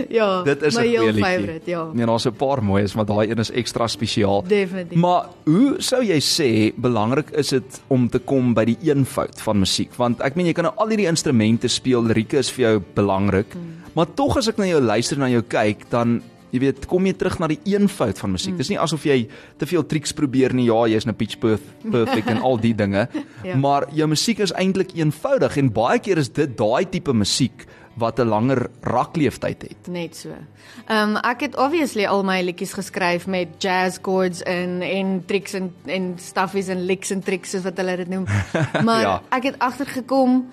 Ja, 0.09 0.27
Dit 0.43 0.63
is 0.63 0.75
'n 0.75 0.79
my 0.81 0.87
goeie 0.87 1.13
heel 1.13 1.23
favorite, 1.23 1.69
ja. 1.71 1.83
Nee, 1.93 2.05
daar's 2.05 2.25
'n 2.27 2.35
paar 2.35 2.63
mooies, 2.63 2.95
maar 2.95 3.05
daai 3.05 3.29
een 3.29 3.39
is 3.39 3.51
ekstra 3.51 3.87
spesiaal. 3.87 4.43
Definitief. 4.47 4.97
Maar 4.97 5.29
hoe 5.45 5.75
sou 5.77 6.03
jy 6.03 6.19
sê 6.19 6.73
belangrik 6.75 7.31
is 7.31 7.47
dit 7.49 7.81
om 7.87 8.09
te 8.09 8.19
kom 8.19 8.53
by 8.53 8.65
die 8.65 8.77
eenvoud 8.81 9.41
van 9.41 9.59
musiek? 9.59 9.95
Want 9.95 10.21
ek 10.21 10.35
meen 10.35 10.45
jy 10.45 10.53
kan 10.53 10.63
nou 10.63 10.75
al 10.77 10.87
hierdie 10.87 11.07
instrumente 11.07 11.67
speel, 11.67 12.03
lirieke 12.03 12.37
is 12.37 12.51
vir 12.51 12.65
jou 12.65 12.81
belangrik. 12.95 13.53
Hmm. 13.53 13.83
Maar 13.93 14.07
tog 14.15 14.37
as 14.37 14.47
ek 14.47 14.57
na 14.57 14.65
jou 14.65 14.81
luister 14.81 15.17
en 15.17 15.21
na 15.21 15.29
jou 15.29 15.41
kyk, 15.41 15.89
dan 15.89 16.21
jy 16.53 16.61
weet, 16.61 16.85
kom 16.89 17.05
jy 17.09 17.15
terug 17.17 17.39
na 17.41 17.49
die 17.49 17.59
eenvoud 17.73 18.19
van 18.21 18.35
musiek. 18.35 18.53
Hmm. 18.53 18.61
Dis 18.61 18.69
nie 18.69 18.79
asof 18.79 19.05
jy 19.09 19.23
te 19.57 19.69
veel 19.69 19.85
triks 19.89 20.13
probeer 20.13 20.53
nie. 20.53 20.67
Ja, 20.69 20.83
jy's 20.91 21.07
nou 21.09 21.15
pitch 21.17 21.39
perf- 21.41 21.65
perfect 21.83 22.29
en 22.29 22.43
al 22.45 22.61
die 22.61 22.75
dinge. 22.77 23.07
Ja. 23.43 23.57
Maar 23.59 23.89
jou 23.91 24.05
musiek 24.07 24.39
is 24.39 24.53
eintlik 24.55 24.93
eenvoudig 24.95 25.57
en 25.59 25.71
baie 25.75 25.99
keer 25.99 26.17
is 26.21 26.29
dit 26.31 26.53
daai 26.57 26.85
tipe 26.87 27.11
musiek 27.11 27.65
wat 27.99 28.19
'n 28.19 28.27
langer 28.27 28.69
rakleeftyd 28.81 29.61
het. 29.61 29.87
Net 29.87 30.15
so. 30.15 30.29
Ehm 30.87 31.09
um, 31.09 31.17
ek 31.17 31.41
het 31.41 31.57
obviously 31.57 32.05
al 32.05 32.23
my 32.23 32.41
liedjies 32.41 32.73
geskryf 32.73 33.27
met 33.27 33.47
jazz 33.59 33.99
chords 34.01 34.41
en 34.43 34.81
en 34.81 35.23
tricks 35.25 35.53
en 35.53 35.73
en 35.85 36.13
stuffies 36.17 36.67
en 36.67 36.85
licks 36.85 37.11
en 37.11 37.21
tricks 37.21 37.49
soos 37.49 37.63
wat 37.63 37.77
hulle 37.77 37.97
dit 37.97 38.09
noem. 38.09 38.25
Maar 38.87 39.01
ja. 39.01 39.21
ek 39.29 39.43
het 39.43 39.55
agtergekom 39.59 40.45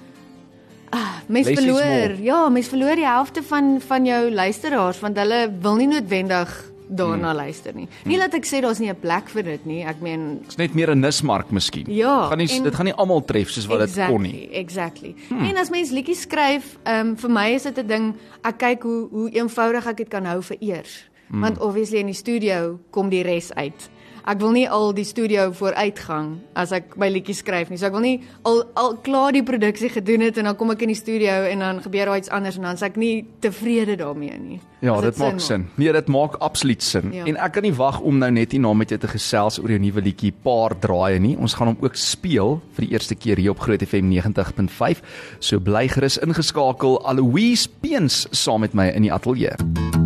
ah, 0.91 1.21
mens 1.27 1.47
is 1.47 1.59
verloor. 1.59 1.85
more. 1.85 2.23
Ja, 2.23 2.49
mens 2.49 2.69
verloor 2.69 2.95
die 2.95 3.07
helfte 3.07 3.43
van 3.43 3.81
van 3.81 4.05
jou 4.05 4.31
luisteraars 4.31 5.01
want 5.01 5.17
hulle 5.17 5.47
wil 5.61 5.77
nie 5.77 5.89
noodwendig 5.89 6.71
daarna 6.91 7.29
hmm. 7.29 7.37
luister 7.37 7.75
nie. 7.75 7.87
Nie 8.05 8.19
dat 8.19 8.35
ek 8.35 8.47
sê 8.49 8.61
daar's 8.63 8.81
nie 8.83 8.91
'n 8.91 8.99
plek 8.99 9.31
vir 9.31 9.43
dit 9.43 9.67
nie. 9.67 9.85
Ek 9.87 10.01
meen 10.03 10.41
Dit's 10.43 10.57
net 10.57 10.75
meer 10.75 10.91
'n 10.91 11.01
nismark 11.01 11.51
miskien. 11.51 11.87
Ja, 11.87 12.29
gaan 12.29 12.39
nie 12.39 12.51
en- 12.51 12.63
dit 12.63 12.75
gaan 12.75 12.85
nie 12.85 12.95
almal 12.95 13.25
tref 13.25 13.51
soos 13.51 13.67
wat 13.67 13.87
dit 13.87 14.07
kon 14.07 14.23
nie. 14.23 14.51
Exactly. 14.53 15.15
Hmm. 15.29 15.45
En 15.45 15.57
as 15.57 15.71
mens 15.71 15.91
liedjies 15.91 16.21
skryf, 16.21 16.79
ehm 16.85 17.07
um, 17.09 17.17
vir 17.17 17.31
my 17.31 17.55
is 17.55 17.63
dit 17.63 17.79
'n 17.79 17.87
ding, 17.87 18.15
ek 18.43 18.59
kyk 18.59 18.83
hoe 18.83 19.09
hoe 19.11 19.31
eenvoudig 19.31 19.87
ek 19.87 19.97
dit 19.97 20.09
kan 20.09 20.25
hou 20.25 20.43
vir 20.43 20.57
eers. 20.61 21.09
Hmm. 21.31 21.41
Want 21.41 21.59
obviously 21.59 21.99
in 21.99 22.07
die 22.07 22.15
studio 22.15 22.81
kom 22.91 23.09
die 23.09 23.23
res 23.23 23.55
uit. 23.55 23.91
Ek 24.29 24.41
wil 24.41 24.53
nie 24.53 24.67
al 24.69 24.93
die 24.97 25.05
studio 25.05 25.51
vooruitgang 25.57 26.39
as 26.59 26.73
ek 26.77 26.97
my 27.01 27.09
liedjies 27.09 27.41
skryf 27.45 27.71
nie. 27.71 27.79
So 27.81 27.87
ek 27.89 27.93
wil 27.97 28.05
nie 28.05 28.17
al 28.49 28.65
al 28.81 28.97
klaar 29.05 29.33
die 29.33 29.45
produksie 29.47 29.91
gedoen 29.93 30.27
het 30.27 30.39
en 30.39 30.51
dan 30.51 30.57
kom 30.57 30.71
ek 30.75 30.83
in 30.83 30.93
die 30.93 30.99
studio 30.99 31.45
en 31.49 31.65
dan 31.65 31.81
gebeur 31.85 32.11
daar 32.11 32.19
iets 32.21 32.31
anders 32.31 32.57
en 32.57 32.69
dan 32.69 32.75
is 32.81 32.83
ek 32.83 32.97
nie 33.01 33.25
tevrede 33.41 33.97
daarmee 34.01 34.39
nie. 34.39 34.61
Ja, 34.81 34.95
As 34.95 35.03
dit 35.05 35.19
maak 35.21 35.41
sin. 35.45 35.67
Nee, 35.77 35.93
dit 35.93 36.09
maak 36.09 36.39
absoluut 36.41 36.83
sin. 36.83 37.13
Ja. 37.13 37.27
En 37.29 37.37
ek 37.37 37.53
kan 37.53 37.67
nie 37.67 37.75
wag 37.77 38.01
om 38.01 38.19
nou 38.19 38.31
net 38.33 38.53
hier 38.57 38.63
na 38.65 38.73
met 38.73 38.89
jou 38.89 38.99
te 39.01 39.11
gesels 39.13 39.61
oor 39.61 39.75
jou 39.75 39.81
nuwe 39.81 40.01
liedjie 40.01 40.33
Paar 40.33 40.73
Draaie 40.81 41.21
nie. 41.21 41.37
Ons 41.37 41.55
gaan 41.59 41.75
hom 41.75 41.85
ook 41.85 42.01
speel 42.01 42.61
vir 42.77 42.87
die 42.87 42.93
eerste 42.97 43.15
keer 43.15 43.37
hier 43.37 43.53
op 43.53 43.61
Groot 43.61 43.85
FM 43.85 44.09
90.5. 44.09 45.05
So 45.39 45.61
bly 45.61 45.87
gerus 45.93 46.17
ingeskakel. 46.25 46.97
Aloise 47.05 47.69
Peens 47.81 48.25
saam 48.33 48.65
met 48.65 48.73
my 48.75 48.89
in 48.95 49.05
die 49.09 49.13
ateljee. 49.13 50.00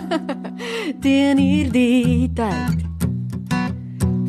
teen 1.02 1.38
hierdie 1.38 2.30
tyd. 2.34 2.78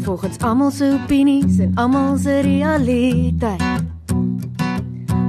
Volgens 0.03 0.39
almal 0.39 0.71
se 0.71 0.99
opinies 1.03 1.59
en 1.59 1.71
almal 1.75 2.17
se 2.17 2.39
realiteit. 2.39 3.61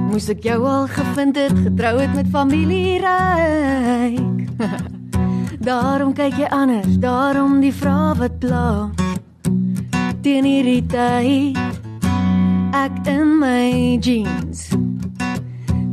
Moes 0.09 0.27
ek 0.31 0.43
jou 0.47 0.59
al 0.67 0.87
gevind 0.91 1.35
het, 1.39 1.55
getrou 1.65 1.95
het 1.99 2.13
met 2.15 2.27
familie 2.31 2.99
ryk. 3.03 4.61
daarom 5.69 6.13
kyk 6.15 6.37
jy 6.39 6.49
anders, 6.51 6.97
daarom 7.03 7.59
die 7.63 7.73
vrae 7.73 8.13
wat 8.19 8.39
pla. 8.39 8.91
Teen 10.21 10.47
hierdie 10.47 10.83
tyd. 10.91 11.59
Ek 12.75 12.95
in 13.07 13.37
my 13.39 13.95
jeans. 14.03 14.67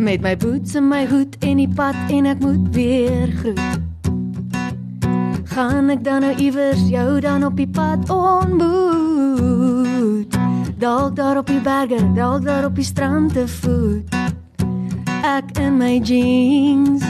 Met 0.02 0.22
my 0.22 0.34
boots 0.36 0.74
en 0.74 0.88
my 0.90 1.04
hoed 1.06 1.38
en 1.46 1.62
die 1.62 1.70
pad 1.70 1.98
en 2.10 2.26
ek 2.26 2.42
moet 2.42 2.74
weer 2.74 3.30
groet. 3.42 3.81
Gaan 5.52 5.90
ek 5.92 6.04
dan 6.04 6.20
nou 6.24 6.32
iewers 6.40 6.80
jou 6.88 7.20
dan 7.20 7.44
op 7.44 7.56
die 7.56 7.68
pad 7.68 8.10
ontmoet? 8.10 8.72
Dalk 10.80 11.16
daar 11.16 11.36
op 11.36 11.46
die 11.46 11.60
berge, 11.60 12.12
dalk 12.14 12.44
daar 12.44 12.64
op 12.64 12.74
die 12.74 12.84
strand 12.84 13.32
te 13.32 13.48
voet. 13.48 14.14
Ek 15.22 15.44
in 15.60 15.76
my 15.76 16.00
jeans. 16.00 17.04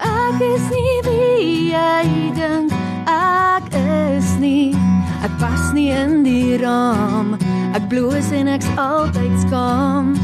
Ek 0.00 0.40
is 0.40 0.64
nie 0.72 1.00
wie 1.04 1.68
jy 1.74 2.32
dink 2.38 2.72
ek 3.04 3.68
is 3.76 4.38
nie. 4.40 4.72
Ek 5.20 5.36
pas 5.36 5.72
nie 5.76 5.90
in 5.92 6.24
die 6.24 6.56
raam. 6.64 7.36
Ek 7.76 7.88
bloos 7.92 8.32
en 8.32 8.48
ek's 8.48 8.72
altyd 8.80 9.36
skaam. 9.44 10.16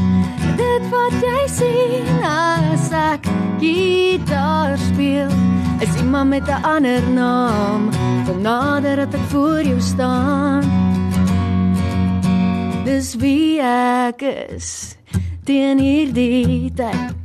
Dit 0.57 0.89
wat 0.89 1.13
jy 1.21 1.45
sien 1.53 2.25
as 2.25 2.89
ek 2.89 3.29
gitaar 3.61 4.73
speel 4.89 5.56
is 5.79 6.01
iemand 6.01 6.29
met 6.29 6.47
'n 6.47 6.63
ander 6.63 7.01
naam. 7.09 7.89
Kom 8.25 8.41
nader 8.41 8.95
dat 8.95 9.13
ek 9.13 9.25
voor 9.29 9.63
jou 9.63 9.81
staan. 9.81 10.63
Dis 12.83 13.15
wie 13.15 13.61
ek 13.61 14.21
is 14.21 14.97
teen 15.43 15.79
hierdie 15.79 16.71
tyd. 16.73 17.15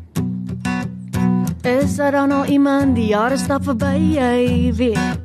Is 1.62 1.96
daar 1.96 2.10
dan 2.10 2.28
nog 2.28 2.46
iemand 2.46 2.94
die 2.94 3.06
jare 3.06 3.36
stap 3.36 3.64
verby 3.64 3.98
jy 4.14 4.72
weet? 4.74 5.20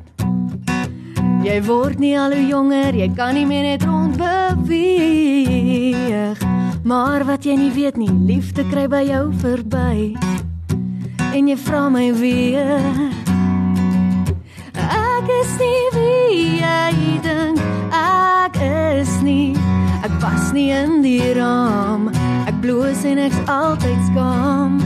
Jy 1.42 1.62
word 1.62 1.98
nie 1.98 2.18
al 2.18 2.32
hoe 2.34 2.46
jonger, 2.46 2.94
jy 2.94 3.08
kan 3.14 3.34
nie 3.34 3.46
meer 3.46 3.62
net 3.62 3.82
rond 3.82 4.16
beweeg. 4.18 5.58
Maar 6.82 7.24
wat 7.24 7.44
jy 7.44 7.54
nie 7.56 7.72
weet 7.72 7.96
nie, 7.96 8.10
liefde 8.10 8.64
kry 8.70 8.88
by 8.90 9.02
jou 9.06 9.32
verby. 9.42 10.16
En 11.38 11.46
jy 11.46 11.54
vra 11.54 11.84
my 11.86 12.08
weer. 12.18 12.80
Ek 14.74 15.28
is 15.30 15.52
nie 15.60 15.82
wie 15.94 16.46
jy 16.58 17.12
dink 17.22 17.60
ek 17.94 18.56
is 18.58 19.12
nie. 19.22 19.54
Ek 20.02 20.16
pas 20.18 20.48
nie 20.56 20.72
in 20.74 20.96
die 21.04 21.30
raam. 21.38 22.08
Ek 22.50 22.58
bloos 22.58 23.04
en 23.06 23.22
ek's 23.22 23.38
altyd 23.54 24.00
skaam. 24.08 24.80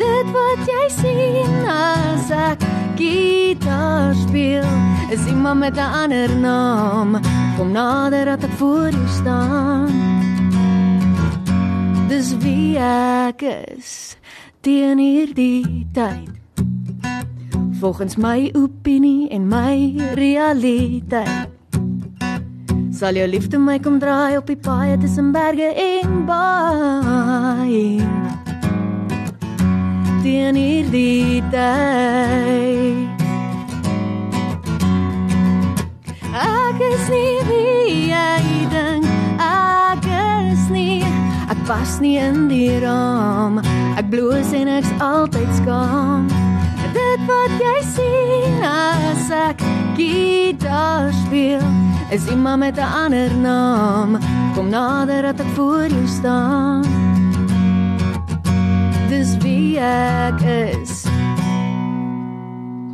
Dit 0.00 0.32
wat 0.34 0.64
jy 0.66 0.88
sien 0.96 1.70
as 1.70 2.26
ek 2.34 2.66
gitaar 2.98 4.18
speel, 4.18 4.66
is 5.14 5.22
iemand 5.30 5.62
met 5.62 5.78
'n 5.78 5.90
ander 6.02 6.30
naam. 6.42 7.20
Kom 7.56 7.70
nader 7.70 8.24
dat 8.34 8.42
ek 8.42 8.54
voor 8.58 8.90
jou 8.90 9.08
staan. 9.22 9.94
Dis 12.10 12.34
wie 12.42 12.78
ek 12.82 13.42
is 13.42 14.16
teen 14.64 14.98
hierdie 14.98 15.86
tyd. 15.92 16.32
Volgens 17.80 18.16
my 18.16 18.50
opinie 18.56 19.28
en 19.28 19.48
my 19.48 19.92
realiteit. 20.16 21.52
Sal 22.88 23.18
jou 23.18 23.26
liefde 23.28 23.58
my 23.60 23.76
kom 23.84 23.98
draai 24.00 24.38
op 24.38 24.48
die 24.48 24.56
paaie 24.56 24.96
tussen 25.02 25.32
berge 25.36 25.68
en 25.76 26.24
baai. 26.24 28.00
Teen 30.24 30.56
hierdie 30.56 31.44
tyd. 31.52 33.20
Ek 36.32 36.80
is 36.88 37.04
nie 37.12 37.36
wie 37.52 38.08
jy 38.14 38.40
dink 38.72 39.04
ek 39.44 40.08
is 40.08 40.68
nie. 40.72 41.02
Ek 41.52 41.60
pas 41.68 42.00
nie 42.00 42.16
in 42.16 42.46
die 42.48 42.78
raam. 42.80 43.60
Ek 43.94 44.08
bloos 44.10 44.50
en 44.52 44.68
ek's 44.68 44.90
altyd 44.98 45.50
skaam. 45.60 46.26
Dit 46.94 47.20
wat 47.28 47.52
jy 47.62 47.74
sien 47.94 48.64
as 48.66 49.28
ek 49.30 49.62
gitaar 49.94 51.12
speel, 51.24 51.62
is 52.10 52.26
iemand 52.26 52.58
met 52.58 52.76
'n 52.78 52.90
ander 53.04 53.30
naam. 53.34 54.18
Kom 54.54 54.68
nader 54.68 55.22
dat 55.22 55.40
ek 55.40 55.50
voor 55.54 55.86
jou 55.86 56.06
staan. 56.06 56.82
Dis 59.08 59.36
wie 59.38 59.78
ek 59.78 60.40
is. 60.42 61.04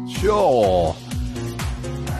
Ja. 0.04 0.92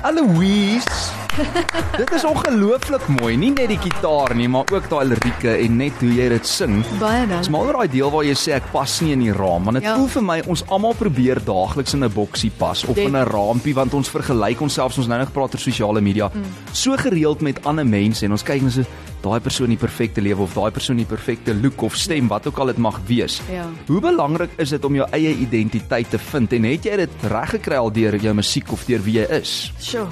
Aloise. 0.03 1.20
dit 2.01 2.13
is 2.13 2.25
ongelooflik 2.25 3.07
mooi, 3.21 3.37
nie 3.37 3.51
net 3.51 3.69
die 3.69 3.79
gitaar 3.79 4.35
nie, 4.37 4.49
maar 4.49 4.65
ook 4.73 4.89
daai 4.91 5.05
lirieke 5.13 5.55
en 5.65 5.77
net 5.77 6.01
hoe 6.01 6.13
jy 6.15 6.29
dit 6.29 6.47
sing. 6.47 6.81
Baie 7.01 7.27
Dis 7.27 7.31
dankie. 7.49 7.51
maar 7.55 7.73
daai 7.73 7.89
deel 7.93 8.11
waar 8.11 8.25
jy 8.25 8.35
sê 8.39 8.55
ek 8.59 8.71
pas 8.73 9.01
nie 9.05 9.13
in 9.13 9.25
die 9.27 9.33
raam, 9.33 9.65
want 9.65 9.81
dit 9.81 9.85
Ja. 9.85 9.97
voel 9.97 10.09
vir 10.09 10.23
my 10.23 10.39
ons 10.47 10.65
almal 10.69 10.95
probeer 10.95 11.41
daagliks 11.45 11.95
in 11.95 12.05
'n 12.05 12.13
boksie 12.13 12.51
pas 12.59 12.85
of 12.85 12.97
in 12.97 13.17
'n 13.17 13.27
raampie 13.27 13.75
want 13.75 13.95
ons 13.95 14.09
vergelyk 14.09 14.61
onsself 14.61 14.99
ons 14.99 15.07
nou 15.07 15.19
net 15.19 15.29
gepraat 15.29 15.55
oor 15.55 15.61
sosiale 15.61 16.01
media 16.01 16.31
mm. 16.33 16.45
so 16.73 16.97
gereeld 16.97 17.41
met 17.41 17.65
ander 17.65 17.87
mense 17.87 18.25
en 18.25 18.33
ons 18.33 18.43
kyk 18.43 18.63
net 18.63 18.73
so 18.73 18.85
daai 19.23 19.41
persoon 19.41 19.69
die 19.69 19.77
perfekte 19.77 20.21
lewe 20.21 20.43
of 20.43 20.55
daai 20.55 20.71
persoon 20.71 20.97
die 20.97 21.05
perfekte 21.05 21.55
look 21.55 21.83
of 21.83 21.97
stem 21.97 22.29
wat 22.29 22.47
ook 22.47 22.59
al 22.59 22.67
dit 22.67 22.79
mag 22.79 23.01
wees. 23.07 23.41
Ja. 23.53 23.67
Hoe 23.87 24.01
belangrik 24.01 24.51
is 24.57 24.71
dit 24.71 24.85
om 24.85 24.95
jou 24.95 25.07
eie 25.13 25.35
identiteit 25.37 26.11
te 26.11 26.19
vind 26.19 26.53
en 26.53 26.65
het 26.65 26.85
jy 26.85 26.97
dit 26.97 27.11
reg 27.29 27.51
gekry 27.51 27.77
al 27.77 27.93
deur 27.93 28.17
jou 28.17 28.35
musiek 28.35 28.73
of 28.73 28.85
deur 28.85 29.03
wie 29.05 29.19
jy 29.21 29.27
is? 29.41 29.73
Sjoe. 29.79 30.07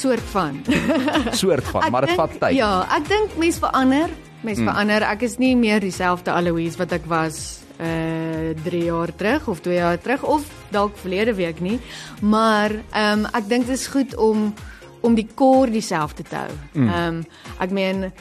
Soort 0.00 0.24
van. 0.32 0.60
Soort 1.42 1.64
van, 1.68 1.90
maar 1.92 2.06
dit 2.06 2.16
vat 2.16 2.32
tyd. 2.40 2.56
Ja, 2.56 2.86
ek 2.96 3.08
dink 3.08 3.36
mens 3.40 3.58
verander. 3.60 4.08
Mens 4.40 4.58
Hmm. 4.58 4.66
mm. 4.66 4.72
verander. 4.72 5.04
Ek 5.10 5.24
is 5.28 5.36
nie 5.38 5.54
meer 5.56 5.80
dieselfde 5.84 6.32
Aloise 6.32 6.78
wat 6.80 6.92
ek 6.96 7.04
was 7.10 7.58
uh 7.80 8.52
3 8.64 8.80
jaar 8.84 9.12
terug 9.16 9.46
of 9.48 9.60
2 9.64 9.74
jaar 9.74 10.00
terug 10.00 10.22
of 10.24 10.44
dalk 10.72 10.96
verlede 11.00 11.34
week 11.34 11.60
nie. 11.60 11.78
Maar 12.20 12.70
ehm 12.92 13.24
um, 13.24 13.26
ek 13.32 13.48
dink 13.48 13.66
dit 13.66 13.76
is 13.76 13.86
goed 13.86 14.16
om 14.16 14.54
om 15.00 15.14
die 15.16 15.26
core 15.34 15.70
dieselfde 15.72 16.22
te 16.22 16.36
hou. 16.36 16.52
Hmm. 16.72 16.88
Ehm 16.88 17.14
um, 17.14 17.24
ek 17.58 17.70
meen 17.70 18.12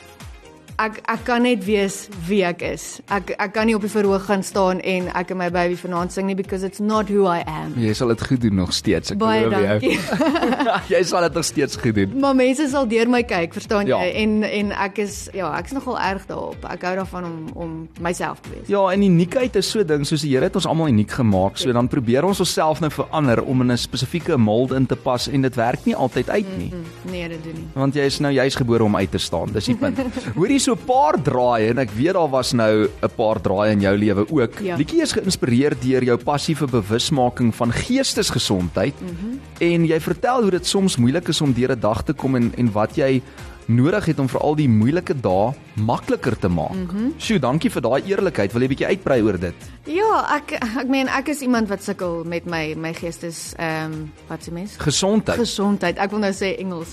ek 0.79 1.01
ek 1.11 1.23
kan 1.27 1.41
net 1.43 1.63
wees 1.67 2.07
wie 2.27 2.41
ek 2.47 2.61
is. 2.63 2.99
Ek 3.11 3.33
ek 3.37 3.53
kan 3.53 3.67
nie 3.67 3.75
op 3.75 3.81
die 3.83 3.91
verhoog 3.91 4.25
gaan 4.29 4.43
staan 4.43 4.79
en 4.79 5.09
ek 5.15 5.31
en 5.31 5.37
my 5.41 5.49
baby 5.51 5.75
vanaand 5.75 6.13
sing 6.15 6.25
nie 6.29 6.35
because 6.35 6.63
it's 6.65 6.79
not 6.79 7.09
who 7.09 7.25
I 7.27 7.41
am. 7.45 7.73
Jy 7.77 7.93
sal 7.93 8.07
dit 8.13 8.21
goed 8.27 8.41
doen 8.41 8.55
nog 8.55 8.73
steeds. 8.73 9.11
Ek 9.11 9.17
Baie 9.19 9.49
dankie. 9.49 9.99
jy 10.93 11.01
sal 11.03 11.21
dit 11.27 11.33
nog 11.33 11.45
steeds 11.45 11.75
goed 11.81 11.95
doen. 11.95 12.15
Maar 12.19 12.35
mense 12.35 12.67
sal 12.71 12.87
deur 12.87 13.09
my 13.11 13.23
kyk, 13.23 13.53
verstaan 13.53 13.87
Ja. 13.89 13.99
jy? 14.03 14.11
En 14.23 14.43
en 14.43 14.71
ek 14.71 14.97
is 15.03 15.29
ja, 15.33 15.51
ek 15.57 15.65
is 15.65 15.71
nogal 15.77 15.99
erg 15.99 16.25
daarop. 16.29 16.65
Ek 16.69 16.81
hou 16.87 16.95
daarvan 16.95 17.25
om 17.25 17.37
om 17.55 17.73
myself 17.99 18.39
te 18.45 18.49
wees. 18.55 18.67
Ja, 18.71 18.85
en 18.93 19.03
uniekheid 19.03 19.55
is 19.55 19.69
so 19.69 19.83
ding 19.83 20.05
soos 20.07 20.21
die 20.21 20.29
Here 20.29 20.45
het 20.45 20.55
ons 20.55 20.65
almal 20.69 20.87
uniek 20.91 21.11
gemaak. 21.11 21.57
So 21.57 21.71
dan 21.73 21.87
probeer 21.89 22.23
ons 22.23 22.39
onsself 22.39 22.79
nou 22.79 22.91
verander 22.91 23.43
om 23.43 23.61
in 23.61 23.71
'n 23.71 23.77
spesifieke 23.77 24.37
mold 24.37 24.71
in 24.71 24.85
te 24.85 24.95
pas 24.95 25.27
en 25.27 25.41
dit 25.41 25.55
werk 25.55 25.85
nie 25.85 25.95
altyd 25.95 26.29
uit 26.29 26.57
nie. 26.57 26.69
Hm, 26.69 27.11
Nee, 27.11 27.27
dit 27.29 27.43
doen 27.43 27.53
nie. 27.53 27.67
Want 27.73 27.93
jy 27.95 28.01
is 28.05 28.19
nou 28.19 28.31
juis 28.33 28.55
gebore 28.55 28.83
om 28.83 28.95
uit 28.95 29.11
te 29.11 29.17
staan. 29.17 29.49
Dis 29.53 29.65
die 29.65 29.75
punt. 29.75 29.97
Hoorie 30.35 30.59
so 30.59 30.68
'n 30.71 30.85
paar 30.85 31.17
draaie 31.21 31.69
en 31.69 31.79
ek 31.79 31.91
weet 31.91 32.13
daar 32.13 32.29
was 32.29 32.53
nou 32.53 32.87
'n 32.87 33.11
paar 33.15 33.41
draaie 33.41 33.71
in 33.71 33.81
jou 33.81 33.97
lewe 33.97 34.25
ook. 34.29 34.59
Ja. 34.59 34.75
Liedjie 34.75 35.01
is 35.01 35.11
geïnspireer 35.11 35.75
deur 35.79 36.03
jou 36.03 36.17
passiewe 36.17 36.67
bewusmaking 36.67 37.55
van 37.55 37.71
geestesgesondheid 37.71 39.01
mm 39.01 39.07
-hmm. 39.07 39.39
en 39.59 39.85
jy 39.85 39.99
vertel 39.99 40.41
hoe 40.41 40.51
dit 40.51 40.67
soms 40.67 40.97
moeilik 40.97 41.27
is 41.27 41.41
om 41.41 41.53
deur 41.53 41.71
'n 41.71 41.79
dag 41.79 42.03
te 42.03 42.13
kom 42.13 42.35
en 42.35 42.53
en 42.57 42.71
wat 42.71 42.95
jy 42.95 43.21
nodig 43.69 44.05
het 44.09 44.19
om 44.19 44.27
vir 44.29 44.41
al 44.41 44.55
die 44.57 44.67
moeilike 44.69 45.13
dae 45.21 45.51
makliker 45.77 46.35
te 46.39 46.49
maak. 46.49 46.73
Mm 46.73 46.87
-hmm. 46.89 47.13
Sjoe, 47.17 47.39
dankie 47.39 47.69
vir 47.69 47.81
daai 47.81 48.01
eerlikheid. 48.03 48.53
Wil 48.53 48.61
jy 48.61 48.67
bietjie 48.67 48.87
uitbrei 48.87 49.21
oor 49.21 49.39
dit? 49.39 49.55
Ja, 49.85 50.35
ek 50.35 50.51
ek 50.51 50.87
meen 50.87 51.07
ek 51.07 51.27
is 51.27 51.41
iemand 51.41 51.69
wat 51.69 51.83
sukkel 51.83 52.23
met 52.25 52.45
my 52.45 52.73
my 52.75 52.93
geestes 52.93 53.53
ehm 53.57 53.91
um, 53.91 54.11
wat 54.27 54.43
se 54.43 54.51
mens? 54.51 54.75
Gesondheid. 54.77 55.39
Gesondheid. 55.39 55.97
Ek 55.97 56.09
wil 56.09 56.19
nou 56.19 56.33
sê 56.33 56.57
Engels. 56.57 56.91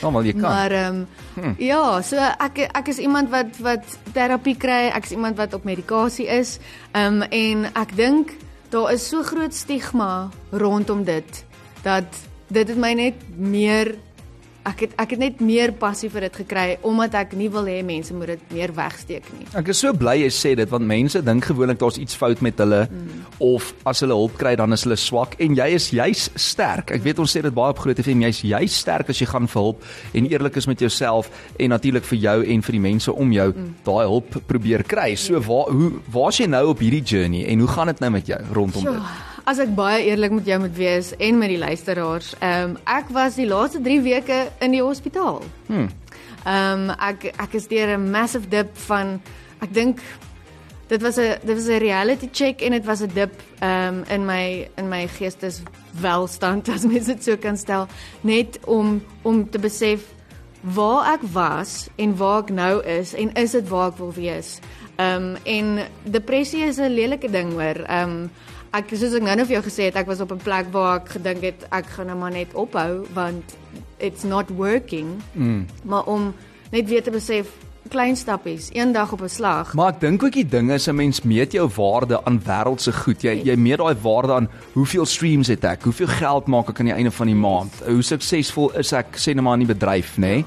Dan 0.00 0.12
wel 0.16 0.24
jy 0.24 0.32
kan. 0.32 0.40
Maar 0.40 0.70
ehm 0.70 0.94
um, 0.94 1.06
hm. 1.34 1.54
ja, 1.58 2.02
so 2.02 2.16
ek 2.16 2.58
ek 2.58 2.88
is 2.88 2.98
iemand 2.98 3.30
wat 3.30 3.58
wat 3.58 3.84
terapie 4.12 4.56
kry, 4.56 4.90
ek 4.94 5.04
is 5.04 5.10
iemand 5.10 5.36
wat 5.36 5.54
op 5.54 5.64
medikasie 5.64 6.26
is. 6.26 6.58
Ehm 6.92 7.22
um, 7.22 7.22
en 7.22 7.64
ek 7.74 7.96
dink 7.96 8.30
daar 8.68 8.92
is 8.92 9.08
so 9.08 9.22
groot 9.22 9.54
stigma 9.54 10.30
rondom 10.50 11.04
dit 11.04 11.44
dat 11.82 12.04
dit 12.48 12.68
het 12.68 12.78
my 12.78 12.92
net 12.92 13.14
meer 13.36 13.94
ek 14.68 14.84
het 14.84 14.94
ek 15.00 15.14
het 15.14 15.20
net 15.20 15.40
meer 15.44 15.72
passie 15.76 16.08
vir 16.12 16.26
dit 16.26 16.38
gekry 16.44 16.64
omdat 16.88 17.16
ek 17.20 17.34
nie 17.38 17.50
wil 17.52 17.66
hê 17.68 17.80
mense 17.84 18.14
moet 18.16 18.34
dit 18.34 18.54
meer 18.56 18.72
wegsteek 18.74 19.26
nie. 19.36 19.46
Ek 19.58 19.68
is 19.72 19.80
so 19.84 19.92
bly 19.96 20.16
jy 20.22 20.30
sê 20.32 20.54
dit 20.58 20.70
want 20.70 20.88
mense 20.88 21.20
dink 21.24 21.48
gewoonlik 21.50 21.80
daar's 21.80 21.98
iets 22.00 22.16
fout 22.18 22.40
met 22.44 22.58
hulle 22.62 22.84
mm. 22.88 23.26
of 23.44 23.72
as 23.88 24.00
hulle 24.04 24.16
hulp 24.16 24.38
kry 24.40 24.54
dan 24.60 24.72
is 24.76 24.86
hulle 24.86 24.98
swak 25.00 25.36
en 25.44 25.56
jy 25.58 25.68
is 25.76 25.90
juis 25.94 26.26
sterk. 26.40 26.94
Ek 26.96 27.04
weet 27.04 27.20
ons 27.22 27.36
sê 27.36 27.44
dit 27.44 27.54
baie 27.54 27.74
op 27.74 27.82
Groot 27.84 28.00
FM, 28.00 28.24
jy's 28.24 28.40
juis 28.44 28.78
sterk 28.84 29.12
as 29.12 29.20
jy 29.20 29.28
gaan 29.30 29.50
vir 29.50 29.60
hulp 29.60 29.84
en 30.16 30.30
eerlik 30.32 30.56
is 30.60 30.70
met 30.70 30.80
jouself 30.80 31.30
en 31.58 31.74
natuurlik 31.74 32.08
vir 32.08 32.22
jou 32.24 32.38
en 32.56 32.66
vir 32.68 32.78
die 32.78 32.84
mense 32.88 33.12
om 33.12 33.36
jou 33.36 33.50
mm. 33.52 33.70
daai 33.84 34.04
hulp 34.06 34.40
probeer 34.48 34.86
kry. 34.88 35.12
So 35.20 35.42
waar 35.44 35.70
hoe 35.74 35.92
waar's 36.14 36.40
jy 36.40 36.48
nou 36.48 36.66
op 36.72 36.80
hierdie 36.84 37.04
journey 37.04 37.44
en 37.52 37.64
hoe 37.64 37.70
gaan 37.76 37.92
dit 37.92 38.04
nou 38.04 38.12
met 38.16 38.32
jou 38.32 38.40
rondom 38.56 38.88
Ja, 38.88 38.96
dit? 38.96 39.33
As 39.44 39.60
ek 39.60 39.74
baie 39.76 40.04
eerlik 40.08 40.32
met 40.32 40.46
jou 40.48 40.58
moet 40.62 40.76
wees 40.76 41.12
en 41.20 41.38
met 41.38 41.52
die 41.52 41.60
luisteraars, 41.60 42.34
ehm 42.40 42.70
um, 42.70 42.76
ek 42.88 43.10
was 43.12 43.36
die 43.36 43.48
laaste 43.48 43.80
3 43.84 44.00
weke 44.04 44.38
in 44.64 44.76
die 44.76 44.82
hospitaal. 44.82 45.42
Hmm. 45.68 45.90
Ehm 46.44 46.90
um, 46.90 46.94
ek 46.98 47.32
ek 47.36 47.54
is 47.60 47.68
deur 47.68 47.96
'n 47.96 48.10
massive 48.10 48.48
dip 48.48 48.76
van 48.88 49.20
ek 49.60 49.74
dink 49.74 50.00
dit 50.88 51.02
was 51.02 51.18
'n 51.18 51.38
dit 51.44 51.56
was 51.56 51.68
'n 51.68 51.78
reality 51.78 52.28
check 52.32 52.62
en 52.62 52.72
dit 52.72 52.84
was 52.84 53.02
'n 53.02 53.12
dip 53.14 53.42
ehm 53.60 53.94
um, 53.94 54.04
in 54.08 54.26
my 54.26 54.68
in 54.76 54.88
my 54.88 55.06
geesteswelstand 55.06 56.68
as 56.74 56.84
mens 56.84 57.06
dit 57.06 57.24
so 57.24 57.36
kan 57.36 57.56
stel, 57.56 57.86
net 58.20 58.58
om 58.64 59.02
om 59.22 59.50
te 59.50 59.58
besef 59.58 60.00
waar 60.60 61.12
ek 61.14 61.22
was 61.32 61.88
en 61.96 62.16
waar 62.16 62.42
ek 62.42 62.50
nou 62.50 62.84
is 62.84 63.14
en 63.14 63.34
is 63.34 63.50
dit 63.50 63.68
waar 63.68 63.92
ek 63.92 63.98
wil 63.98 64.12
wees. 64.12 64.60
Ehm 64.96 65.22
um, 65.22 65.36
en 65.44 65.86
depressie 66.02 66.64
is 66.64 66.78
'n 66.78 66.94
lelike 66.94 67.30
ding 67.30 67.52
hoor. 67.52 67.84
Ehm 67.84 68.10
um, 68.10 68.30
ek 68.74 68.94
soos 68.98 69.14
ek 69.14 69.22
nou 69.22 69.34
net 69.38 69.46
vir 69.46 69.58
jou 69.58 69.66
gesê 69.68 69.88
het, 69.88 69.98
ek 70.00 70.08
was 70.10 70.20
op 70.20 70.32
'n 70.32 70.42
plek 70.42 70.72
waar 70.72 71.00
ek 71.00 71.14
gedink 71.16 71.42
het 71.42 71.66
ek 71.70 71.86
gaan 71.86 72.06
nou 72.06 72.18
maar 72.18 72.32
net 72.32 72.54
ophou 72.54 73.06
want 73.14 73.56
it's 73.98 74.24
not 74.24 74.50
working. 74.50 75.22
Mm. 75.32 75.66
Maar 75.84 76.04
om 76.04 76.34
net 76.70 76.88
weer 76.88 77.02
te 77.02 77.10
besef 77.10 77.46
klein 77.88 78.16
stappies, 78.16 78.70
een 78.72 78.92
dag 78.92 79.12
op 79.12 79.20
'n 79.22 79.28
slag. 79.28 79.74
Maar 79.74 79.92
ek 79.92 80.00
dink 80.00 80.22
ook 80.22 80.32
die 80.32 80.48
ding 80.48 80.72
is 80.72 80.88
'n 80.88 80.94
mens 80.94 81.22
meet 81.22 81.52
jou 81.52 81.68
waarde 81.76 82.24
aan 82.24 82.42
wêreldse 82.42 82.92
goed. 82.92 83.22
Jy 83.22 83.42
jy 83.44 83.56
meet 83.56 83.78
daai 83.78 83.94
waarde 84.02 84.32
aan 84.32 84.48
hoeveel 84.72 85.06
streams 85.06 85.48
het 85.48 85.64
ek, 85.64 85.82
hoeveel 85.82 86.06
geld 86.06 86.46
maak 86.46 86.68
ek 86.68 86.80
aan 86.80 86.86
die 86.86 86.94
einde 86.94 87.10
van 87.10 87.26
die 87.26 87.36
maand, 87.36 87.72
hoe 87.86 88.02
suksesvol 88.02 88.72
is 88.78 88.92
ek 88.92 89.16
sê 89.16 89.34
net 89.34 89.42
maar 89.42 89.60
in 89.60 89.66
die 89.66 89.74
bedryf, 89.74 90.16
nê? 90.16 90.20
Nee? 90.20 90.44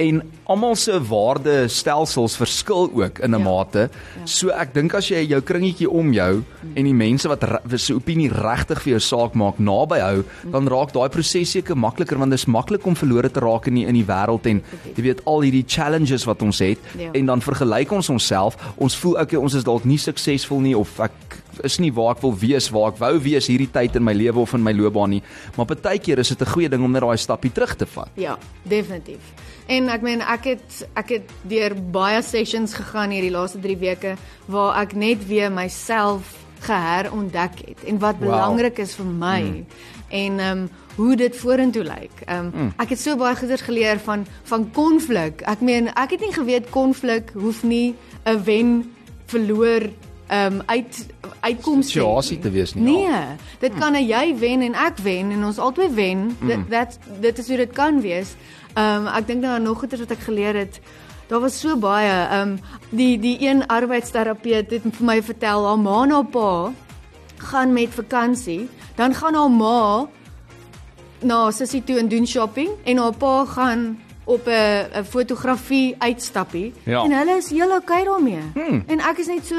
En 0.00 0.22
almal 0.48 0.76
se 0.76 1.00
waardestelsels 1.08 2.36
verskil 2.36 2.90
ook 2.94 3.18
in 3.18 3.30
'n 3.34 3.38
Ja. 3.38 3.44
mate. 3.44 3.90
So 4.24 4.48
ek 4.48 4.74
dink 4.74 4.94
as 4.94 5.08
jy 5.08 5.26
jou 5.28 5.40
kringetjie 5.40 5.90
om 5.90 6.12
jou 6.12 6.42
en 6.74 6.84
die 6.84 6.94
mense 6.94 7.28
wat 7.28 7.44
se 7.76 7.94
opinie 7.94 8.28
regtig 8.30 8.82
vir 8.82 8.90
jou 8.92 9.00
saak 9.00 9.34
maak 9.34 9.58
naby 9.58 9.98
hou, 10.00 10.24
dan 10.50 10.66
raak 10.68 10.92
daai 10.92 11.08
proses 11.08 11.50
seker 11.50 11.76
makliker 11.76 12.18
want 12.18 12.30
dit 12.30 12.38
is 12.38 12.46
maklik 12.46 12.86
om 12.86 12.94
verlore 12.96 13.30
te 13.30 13.40
raak 13.40 13.66
in 13.66 13.74
die, 13.74 13.86
in 13.86 13.94
die 13.94 14.04
wêreld 14.04 14.46
en 14.46 14.62
jy 14.96 15.02
weet 15.02 15.20
al 15.26 15.40
hierdie 15.42 15.64
challenges 15.66 16.24
wat 16.24 16.42
ons 16.42 16.58
het 16.58 16.78
Ja. 16.98 17.10
en 17.12 17.26
dan 17.26 17.40
vergelyk 17.40 17.92
ons 17.92 18.08
onsself. 18.08 18.56
Ons 18.76 18.96
voel 18.96 19.20
okay, 19.20 19.38
ons 19.38 19.54
is 19.54 19.64
dalk 19.64 19.84
nie 19.84 19.98
suksesvol 19.98 20.60
nie 20.60 20.76
of 20.76 21.00
ek 21.00 21.10
is 21.64 21.78
nie 21.78 21.92
waar 21.92 22.16
ek 22.16 22.22
wil 22.22 22.34
wees, 22.38 22.70
waar 22.70 22.92
ek 22.92 22.98
wou 22.98 23.18
wees 23.22 23.48
hierdie 23.50 23.70
tyd 23.70 23.96
in 23.96 24.04
my 24.04 24.12
lewe 24.12 24.42
of 24.42 24.54
in 24.54 24.62
my 24.62 24.72
loopbaan 24.72 25.10
nie. 25.10 25.22
Maar 25.56 25.66
baie 25.74 25.98
keer 25.98 26.18
is 26.18 26.28
dit 26.28 26.40
'n 26.40 26.52
goeie 26.52 26.68
ding 26.68 26.84
om 26.84 26.92
net 26.92 27.02
daai 27.02 27.16
stappie 27.16 27.52
terug 27.52 27.74
te 27.76 27.86
vat. 27.86 28.10
Ja, 28.14 28.38
definitief. 28.62 29.32
En 29.66 29.88
ek 29.88 30.02
meen 30.02 30.20
ek 30.20 30.44
het 30.44 30.88
ek 30.94 31.08
het 31.08 31.30
deur 31.42 31.74
baie 31.74 32.22
sessions 32.22 32.74
gegaan 32.74 33.10
hierdie 33.10 33.30
laaste 33.30 33.60
3 33.60 33.76
weke 33.76 34.16
waar 34.46 34.82
ek 34.82 34.94
net 34.94 35.26
weer 35.26 35.52
myself 35.52 36.36
geherontdek 36.62 37.58
het 37.66 37.84
en 37.86 37.98
wat 37.98 38.16
Wow. 38.18 38.30
belangrik 38.30 38.78
is 38.78 38.94
vir 38.94 39.06
my 39.06 39.42
mm. 39.42 39.66
en 40.08 40.38
ehm 40.38 40.58
um, 40.58 40.68
hoe 40.96 41.16
dit 41.16 41.36
vorentoe 41.36 41.84
lyk. 41.84 42.22
Ehm 42.26 42.38
um, 42.38 42.50
mm. 42.54 42.72
ek 42.76 42.88
het 42.88 43.00
so 43.00 43.16
baie 43.16 43.36
goeders 43.36 43.64
geleer 43.64 43.98
van 43.98 44.26
van 44.44 44.70
konflik. 44.70 45.40
Ek 45.40 45.60
meen 45.60 45.88
ek 45.94 46.10
het 46.10 46.20
nie 46.20 46.32
geweet 46.32 46.70
konflik 46.70 47.32
hoef 47.34 47.62
nie 47.62 47.94
'n 48.24 48.42
wen 48.44 48.92
verloor 49.26 49.88
ehm 50.32 50.52
um, 50.52 50.62
uit 50.66 51.06
uitkoms 51.40 51.86
Situasie 51.92 52.38
te 52.38 52.50
wees 52.50 52.74
nie, 52.74 52.82
Nee, 52.84 53.02
ja. 53.10 53.36
dit 53.60 53.74
kan 53.78 53.92
'n 53.92 54.06
jy 54.06 54.34
wen 54.38 54.60
en 54.62 54.74
ek 54.74 54.98
wen 55.02 55.30
en 55.30 55.44
ons 55.44 55.58
albei 55.58 55.88
wen. 55.94 56.36
Mm. 56.40 56.46
Dit 56.48 56.70
dat 56.70 56.98
dit 57.20 57.38
is 57.38 57.48
hoe 57.48 57.56
dit 57.56 57.72
kan 57.72 58.00
wees. 58.00 58.34
Ehm 58.74 59.06
um, 59.06 59.06
ek 59.06 59.26
dink 59.26 59.40
nou 59.42 59.52
aan 59.54 59.62
nog 59.62 59.78
goeders 59.78 60.00
wat 60.00 60.10
ek 60.10 60.24
geleer 60.24 60.54
het. 60.56 60.80
Daar 61.28 61.40
was 61.40 61.60
so 61.60 61.76
baie. 61.76 62.08
Ehm 62.28 62.48
um, 62.48 62.58
die 62.90 63.18
die 63.18 63.36
een 63.48 63.66
arbeidsterapeut 63.66 64.70
het 64.70 64.82
vir 64.90 65.04
my 65.06 65.22
vertel 65.22 65.66
haar 65.66 65.78
ma 65.78 66.02
en 66.02 66.10
haar 66.10 66.24
pa 66.24 66.72
gaan 67.36 67.72
met 67.72 67.88
vakansie, 67.90 68.68
dan 68.96 69.14
gaan 69.14 69.34
haar 69.34 69.50
ma 69.50 70.06
na 71.22 71.50
sussie 71.50 71.82
toe 71.84 71.98
en 71.98 72.08
doen 72.08 72.26
shopping 72.26 72.68
en 72.84 72.96
haar 72.96 73.12
pa 73.14 73.44
gaan 73.44 73.98
op 74.24 74.46
'n 74.46 74.86
'n 75.00 75.04
fotografie 75.04 75.94
uitstappie 75.98 76.72
Ja. 76.84 77.04
en 77.04 77.12
hulle 77.12 77.36
is 77.36 77.50
heel 77.50 77.76
okay 77.76 78.04
daarmee. 78.04 78.42
Hmm. 78.54 78.84
En 78.86 79.00
ek 79.00 79.18
is 79.18 79.26
net 79.26 79.46
so 79.46 79.56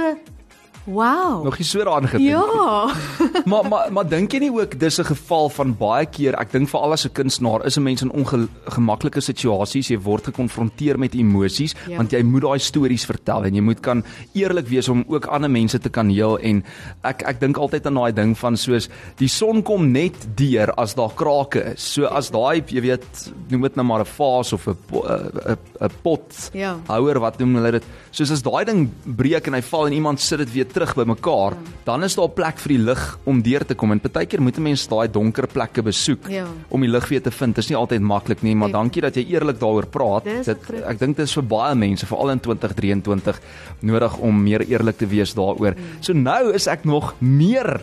wow. 0.86 1.44
Nog 1.44 1.58
nie 1.58 1.66
so 1.68 1.80
daaraan 1.84 2.08
gedink. 2.08 2.30
Ja. 2.30 2.94
maar 3.50 3.68
maar 3.70 3.92
maar 3.94 4.08
dink 4.10 4.32
jy 4.34 4.40
nie 4.40 4.52
ook 4.52 4.80
dis 4.80 5.00
'n 5.00 5.06
geval 5.06 5.50
van 5.50 5.76
baie 5.78 6.06
keer 6.06 6.36
ek 6.40 6.52
dink 6.52 6.70
veral 6.70 6.92
as 6.92 7.06
'n 7.06 7.12
kunstenaar 7.14 7.66
is 7.66 7.78
'n 7.78 7.84
mens 7.84 8.02
in 8.02 8.12
ongemaklike 8.12 9.22
situasies 9.22 9.88
jy 9.90 9.98
word 10.00 10.24
gekonfronteer 10.26 10.98
met 11.00 11.14
emosies 11.16 11.74
Ja. 11.88 11.98
want 11.98 12.12
jy 12.12 12.22
moet 12.24 12.42
daai 12.42 12.60
stories 12.60 13.06
vertel 13.06 13.44
en 13.46 13.56
jy 13.56 13.62
moet 13.62 13.80
kan 13.82 14.04
eerlik 14.34 14.68
wees 14.68 14.90
om 14.90 15.04
ook 15.08 15.26
ander 15.26 15.50
mense 15.50 15.80
te 15.80 15.90
kan 15.90 16.10
heel 16.10 16.38
en 16.40 16.64
ek 17.04 17.24
ek 17.26 17.40
dink 17.40 17.58
altyd 17.58 17.86
aan 17.86 17.96
daai 17.96 18.12
ding 18.14 18.38
van 18.38 18.58
soos 18.58 18.90
die 19.18 19.28
son 19.28 19.62
kom 19.64 19.92
net 19.92 20.16
deur 20.36 20.72
as 20.78 20.94
daar 20.96 21.14
krake 21.16 21.74
is 21.74 21.94
so 21.94 22.06
as 22.06 22.30
daai 22.30 22.62
jy 22.68 22.82
weet 22.82 23.32
noem 23.50 23.62
dit 23.62 23.76
nou 23.76 23.86
maar 23.86 24.00
'n 24.02 24.06
vaas 24.06 24.54
of 24.54 24.68
'n 24.68 24.76
'n 24.94 25.58
'n 25.82 25.90
pot 26.04 26.50
Ja. 26.54 26.78
houer 26.88 27.20
wat 27.20 27.40
noem 27.40 27.56
hulle 27.56 27.72
dit 27.72 27.84
soos 28.12 28.32
as 28.32 28.42
daai 28.42 28.66
ding 28.66 28.90
breek 29.06 29.48
en 29.48 29.54
hy 29.54 29.62
val 29.62 29.86
en 29.88 29.94
iemand 29.94 30.20
sit 30.20 30.38
dit 30.40 30.54
weer 30.54 30.66
terug 30.74 30.96
bymekaar 30.98 31.54
ja. 31.56 31.72
dan 31.86 32.04
is 32.04 32.16
daar 32.18 32.30
plek 32.34 32.58
vir 32.64 32.74
die 32.76 32.84
lig 32.84 33.04
om 33.30 33.42
deur 33.46 33.66
te 33.66 33.76
kom 33.76 33.92
en 33.92 34.02
baie 34.04 34.26
keer 34.26 34.42
moet 34.42 34.58
'n 34.58 34.64
mens 34.64 34.88
daai 34.88 35.08
donker 35.12 35.48
plekke 35.48 35.82
besoek 35.84 36.30
Ja. 36.30 36.46
om 36.70 36.82
die 36.82 36.90
lig 36.90 37.08
weer 37.10 37.22
te 37.22 37.32
vind 37.32 37.56
dis 37.56 37.70
nie 37.70 37.78
altyd 37.78 38.02
maklik 38.02 38.42
nie 38.44 38.56
maar 38.56 38.70
Nee. 38.70 38.74
dankie 38.82 39.02
dat 39.02 39.16
jy 39.16 39.26
eerlik 39.30 39.60
daaroor 39.60 39.86
praat 39.88 40.24
Dis 40.24 40.46
dit 40.46 40.58
groot. 40.64 40.84
ek 40.84 41.00
dink 41.00 41.18
dit 41.18 41.26
is 41.26 41.34
vir 41.34 41.44
baie 41.44 41.76
mense 41.76 42.06
veral 42.06 42.30
in 42.32 42.40
2023 42.40 43.40
nodig 43.82 44.18
om 44.18 44.44
meer 44.44 44.62
eerlik 44.68 44.98
te 44.98 45.06
wees 45.08 45.34
daaroor 45.34 45.74
Mm. 45.76 46.02
so 46.02 46.14
nou 46.14 46.52
is 46.54 46.68
ek 46.68 46.86
nog 46.86 47.14
meer 47.20 47.82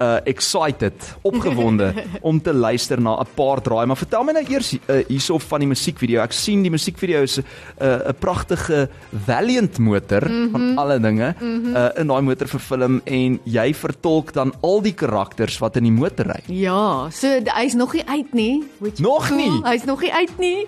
uh 0.00 0.18
excited, 0.24 1.16
opgewonde 1.22 1.92
om 2.28 2.40
te 2.40 2.52
luister 2.54 3.00
na 3.00 3.20
'n 3.20 3.26
paar 3.34 3.60
draai, 3.60 3.86
maar 3.86 3.96
vertel 3.96 4.24
my 4.24 4.32
nou 4.32 4.44
eers 4.48 4.72
uh, 4.72 5.04
hierso 5.08 5.38
van 5.38 5.60
die 5.60 5.68
musiekvideo. 5.68 6.22
Ek 6.22 6.32
sien 6.32 6.62
die 6.62 6.70
musiekvideo 6.70 7.22
is 7.22 7.38
'n 7.38 7.44
uh, 7.82 8.08
'n 8.08 8.14
pragtige 8.18 8.88
Valiant 9.26 9.78
motor 9.78 10.28
mm 10.28 10.34
-hmm. 10.34 10.50
van 10.50 10.78
alle 10.78 11.00
dinge 11.00 11.34
mm 11.40 11.62
-hmm. 11.62 11.76
uh, 11.76 11.88
in 12.00 12.06
daai 12.06 12.22
motor 12.22 12.48
vervilm 12.48 13.00
en 13.04 13.40
jy 13.44 13.74
vertolk 13.74 14.32
dan 14.32 14.52
al 14.60 14.82
die 14.82 14.94
karakters 14.94 15.58
wat 15.58 15.76
in 15.76 15.82
die 15.82 15.92
motor 15.92 16.26
ry. 16.26 16.42
Ja, 16.46 17.10
so 17.10 17.26
hy's 17.44 17.74
nog 17.74 17.92
nie 17.92 18.04
uit 18.06 18.32
nie. 18.32 18.64
Nog 18.96 19.30
nie? 19.30 19.50
Hy's 19.64 19.84
nog 19.84 20.00
nie 20.00 20.12
uit 20.12 20.38
nie. 20.38 20.66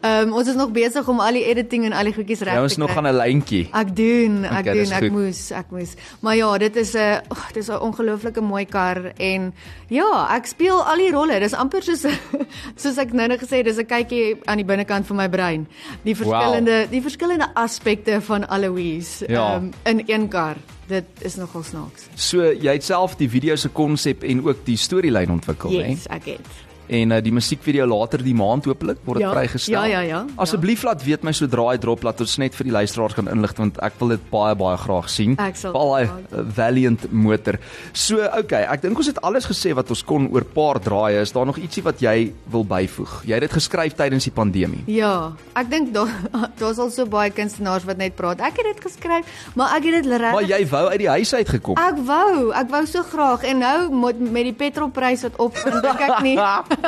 Ehm 0.00 0.28
um, 0.28 0.32
ons 0.32 0.48
is 0.48 0.54
nog 0.54 0.70
besig 0.72 1.08
om 1.08 1.20
al 1.20 1.32
die 1.32 1.44
editing 1.44 1.84
en 1.84 1.92
al 1.92 2.04
die 2.04 2.14
goedjies 2.14 2.40
reg 2.40 2.54
Jy 2.54 2.68
te 2.68 2.74
kry. 2.74 2.84
nog 2.86 2.96
aan 2.96 3.06
'n 3.06 3.16
lyntjie. 3.16 3.68
Ek 3.72 3.96
doen, 3.96 4.44
ek 4.44 4.60
Okay, 4.60 4.74
doen, 4.84 4.92
ek 4.92 5.10
moes, 5.10 5.50
ek 5.50 5.66
moes. 5.70 5.94
Maar 6.20 6.36
ja, 6.36 6.58
dit 6.58 6.76
is 6.76 6.94
'n 6.94 7.20
oh, 7.28 7.46
dit 7.52 7.62
is 7.62 7.68
'n 7.68 7.80
ongelooflike 7.80 8.40
mooi 8.40 8.64
kar 8.70 9.12
en 9.18 9.50
ja, 9.90 10.08
ek 10.36 10.46
speel 10.46 10.80
al 10.82 11.02
die 11.02 11.10
rolle. 11.14 11.40
Dis 11.42 11.54
amper 11.58 11.84
soos 11.86 12.06
soos 12.82 12.98
ek 13.02 13.12
nou 13.16 13.28
net 13.30 13.42
gesê 13.42 13.60
het, 13.60 13.68
dis 13.68 13.78
'n 13.82 13.86
kykie 13.90 14.24
aan 14.46 14.62
die 14.62 14.66
binnekant 14.66 15.06
van 15.06 15.16
my 15.16 15.28
brein. 15.28 15.66
Die 16.04 16.14
verskillende 16.14 16.84
wow. 16.84 16.90
die 16.90 17.02
verskillende 17.02 17.50
aspekte 17.54 18.20
van 18.20 18.48
Aloise 18.48 19.26
Ja. 19.28 19.56
um, 19.56 19.70
in 19.84 20.04
een 20.06 20.28
kar. 20.28 20.56
Dit 20.90 21.06
is 21.22 21.36
nogal 21.36 21.62
snaaks. 21.62 22.08
So 22.14 22.50
jy 22.52 22.72
het 22.72 22.84
self 22.84 23.16
die 23.16 23.28
video 23.30 23.56
se 23.56 23.68
konsep 23.68 24.22
en 24.22 24.42
ook 24.46 24.64
die 24.66 24.76
storielyn 24.76 25.30
ontwikkel, 25.30 25.70
hè? 25.70 25.88
Yes, 25.94 26.06
ek 26.10 26.24
het. 26.24 26.69
En 26.90 27.12
uh, 27.14 27.20
die 27.22 27.30
musiekvideo 27.32 27.84
later 27.86 28.22
die 28.26 28.34
maand 28.34 28.64
hopelik 28.66 28.98
word 29.06 29.20
dit 29.20 29.26
Ja. 29.28 29.32
vrygestel. 29.34 29.74
Ja, 29.76 29.84
ja, 29.86 30.00
ja. 30.00 30.24
Asseblief 30.42 30.82
laat 30.82 31.04
weet 31.06 31.22
my 31.22 31.30
sodra 31.36 31.68
hy 31.70 31.76
drop 31.78 32.02
laat 32.02 32.20
ons 32.24 32.32
net 32.42 32.54
vir 32.58 32.66
die 32.66 32.72
luisteraars 32.74 33.14
kan 33.14 33.28
inlig 33.30 33.52
want 33.58 33.78
ek 33.84 33.94
wil 34.00 34.08
dit 34.16 34.24
baie 34.32 34.54
baie 34.58 34.76
graag 34.80 35.06
sien. 35.12 35.36
Veral 35.36 35.92
daai 35.94 36.08
uh, 36.08 36.42
Valiant 36.56 37.04
motor. 37.12 37.58
So, 37.92 38.18
okay, 38.38 38.64
ek 38.66 38.82
dink 38.82 38.98
ons 38.98 39.06
het 39.06 39.20
alles 39.22 39.46
gesê 39.46 39.74
wat 39.76 39.90
ons 39.94 40.02
kon 40.02 40.26
oor 40.34 40.42
paar 40.44 40.80
draaie. 40.82 41.20
Is 41.22 41.32
daar 41.36 41.46
nog 41.46 41.60
ietsie 41.62 41.82
wat 41.86 42.02
jy 42.02 42.32
wil 42.50 42.64
byvoeg? 42.64 43.20
Jy 43.28 43.34
het 43.38 43.46
dit 43.46 43.54
geskryf 43.54 43.94
tydens 43.98 44.26
die 44.26 44.34
pandemie. 44.34 44.82
Ja, 44.90 45.32
ek 45.54 45.70
dink 45.70 45.92
daar 45.94 46.10
daar's 46.60 46.78
al 46.82 46.90
so 46.90 47.06
baie 47.06 47.30
kunstenaars 47.30 47.86
wat 47.86 47.98
net 48.02 48.16
praat. 48.18 48.42
Ek 48.42 48.58
het 48.58 48.66
dit 48.74 48.82
geskryf, 48.88 49.30
maar 49.54 49.76
ek 49.78 49.86
het 49.90 50.00
dit 50.02 50.10
reg. 50.16 50.34
Maar 50.34 50.48
jy 50.48 50.60
wou 50.74 50.84
uit 50.90 50.98
die 51.04 51.10
huis 51.14 51.34
uit 51.38 51.54
gekom. 51.54 51.78
Ek 51.78 52.02
wou, 52.08 52.50
ek 52.56 52.70
wou 52.74 52.82
so 52.90 53.06
graag 53.14 53.46
en 53.46 53.62
nou 53.62 53.78
met, 54.06 54.18
met 54.26 54.50
die 54.50 54.56
petrolprys 54.58 55.22
wat 55.28 55.38
op, 55.38 55.54
dink 55.70 56.06
ek 56.10 56.18
nie. 56.26 56.36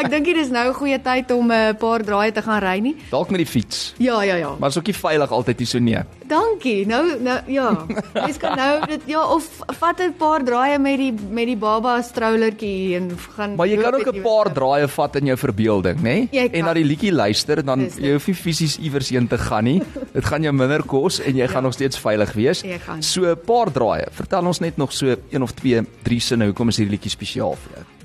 ek 0.00 0.10
dink 0.10 0.24
dit 0.24 0.36
is 0.36 0.50
nou 0.50 0.68
'n 0.68 0.74
goeie 0.74 0.98
tyd 1.02 1.30
om 1.30 1.52
'n 1.52 1.76
paar 1.76 2.02
draaie 2.02 2.32
te 2.32 2.42
gaan 2.42 2.60
ry 2.62 2.78
nie. 2.78 2.96
Dalk 3.10 3.30
met 3.30 3.38
die 3.38 3.46
fiets. 3.46 3.94
Ja, 3.98 4.22
ja, 4.22 4.34
ja. 4.34 4.54
Maar 4.58 4.68
is 4.68 4.78
ook 4.78 4.86
nie 4.86 4.94
veilig 4.94 5.30
altyd 5.30 5.58
hier 5.58 5.66
so 5.66 5.78
nee. 5.78 6.02
Dankie. 6.28 6.86
Nou 6.86 7.20
nou 7.20 7.38
ja. 7.46 7.86
Mens 8.14 8.36
kan 8.36 8.56
nou 8.56 8.86
dit 8.86 9.00
ja 9.06 9.22
of 9.24 9.44
vat 9.78 10.00
'n 10.00 10.14
paar 10.18 10.44
draaie 10.44 10.78
met 10.78 10.98
die 10.98 11.12
met 11.30 11.46
die 11.46 11.56
baba 11.56 12.02
strollertjie 12.02 12.96
en 12.96 13.10
gaan 13.36 13.56
Maar 13.56 13.66
jy 13.66 13.76
kan 13.76 13.94
ook 13.94 14.14
'n 14.14 14.22
paar 14.22 14.52
draaie 14.52 14.88
vat 14.88 15.16
in 15.16 15.26
jou 15.26 15.36
verbeelding, 15.36 16.00
nê? 16.00 16.28
Jy 16.30 16.48
En 16.52 16.64
na 16.64 16.74
die 16.74 16.84
liedjie 16.84 17.12
luister 17.12 17.64
dan 17.64 17.78
Dis 17.78 17.96
jy 17.96 18.12
hoef 18.12 18.26
nie 18.26 18.34
fisies 18.34 18.78
iewers 18.78 19.08
heen 19.08 19.28
te 19.28 19.38
gaan 19.38 19.64
nie. 19.64 19.82
Dit 20.16 20.24
gaan 20.24 20.42
jou 20.42 20.52
minder 20.52 20.82
kos 20.82 21.20
en 21.20 21.36
jy 21.36 21.48
gaan 21.48 21.62
nog 21.62 21.72
steeds 21.72 21.98
veilig 21.98 22.32
wees. 22.32 22.64
So 23.00 23.24
'n 23.30 23.36
paar 23.46 23.72
draaie. 23.72 24.06
Vertel 24.12 24.46
ons 24.46 24.60
net 24.60 24.76
nog 24.76 24.92
so 24.92 25.16
een 25.30 25.42
of 25.42 25.52
twee, 25.52 25.82
drie 26.02 26.20
sinne 26.20 26.44
hoekom 26.44 26.68
is 26.68 26.76
hierdie 26.76 26.96
liedjie 26.96 27.10
spesiaal 27.10 27.56
vir 27.56 27.72
jou? 27.76 27.97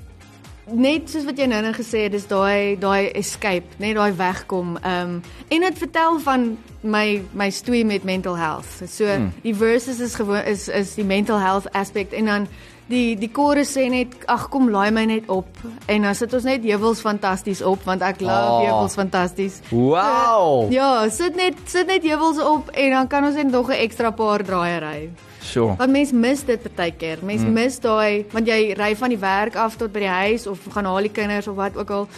Net 0.72 1.10
soos 1.10 1.24
wat 1.28 1.38
jy 1.38 1.46
nou 1.50 1.60
net 1.62 1.76
gesê 1.76 2.06
het, 2.06 2.12
dis 2.12 2.26
daai 2.26 2.76
daai 2.80 3.10
escape, 3.18 3.76
net 3.82 3.96
daai 3.98 4.12
wegkom. 4.16 4.76
Ehm 4.82 5.16
um, 5.16 5.22
en 5.48 5.60
dit 5.60 5.78
vertel 5.78 6.20
van 6.24 6.56
my 6.80 7.22
my 7.32 7.50
stoei 7.50 7.84
met 7.84 8.04
mental 8.04 8.36
health. 8.36 8.80
So 8.86 9.04
hmm. 9.06 9.32
die 9.42 9.54
verses 9.54 10.00
is 10.00 10.14
gewoon 10.14 10.44
is 10.44 10.68
is 10.68 10.94
die 10.94 11.04
mental 11.04 11.38
health 11.38 11.70
aspek 11.72 12.12
en 12.12 12.24
dan 12.24 12.48
die 12.86 13.16
die 13.16 13.30
chorus 13.32 13.72
sê 13.72 13.86
net 13.88 14.12
ag 14.28 14.48
kom 14.52 14.68
laai 14.72 14.90
my 14.92 15.04
net 15.08 15.28
op 15.32 15.48
en 15.88 16.04
dan 16.04 16.16
sit 16.16 16.34
ons 16.36 16.44
net 16.44 16.64
heuwels 16.64 17.00
fantasties 17.00 17.62
op 17.64 17.84
want 17.88 18.02
ek 18.04 18.20
love 18.20 18.32
Ah. 18.32 18.60
heuwels 18.66 18.94
fantasties. 18.94 19.60
Wow. 19.70 20.72
Ja, 20.72 21.08
sit 21.08 21.36
net 21.36 21.56
sit 21.66 21.86
net 21.86 22.04
heuwels 22.04 22.40
op 22.40 22.68
en 22.74 22.90
dan 22.90 23.06
kan 23.08 23.24
ons 23.24 23.34
net 23.34 23.50
nog 23.50 23.68
'n 23.68 23.80
ekstra 23.80 24.10
paar 24.10 24.44
draaie 24.44 24.78
ry. 24.80 25.10
Sure. 25.44 25.74
Want 25.76 25.92
mens 25.92 26.12
mis 26.12 26.44
dit 26.48 26.68
baie 26.76 26.94
keer. 26.96 27.18
Mens 27.22 27.42
mm. 27.44 27.52
mis 27.52 27.76
daai 27.84 28.24
want 28.32 28.48
jy 28.48 28.72
ry 28.78 28.94
van 28.96 29.12
die 29.12 29.20
werk 29.20 29.58
af 29.60 29.76
tot 29.76 29.92
by 29.92 30.06
die 30.06 30.14
huis 30.14 30.46
of 30.50 30.64
gaan 30.72 30.88
haal 30.88 31.04
die 31.04 31.12
kinders 31.12 31.50
of 31.50 31.58
wat 31.60 31.76
ook 31.76 31.90
al 31.90 32.08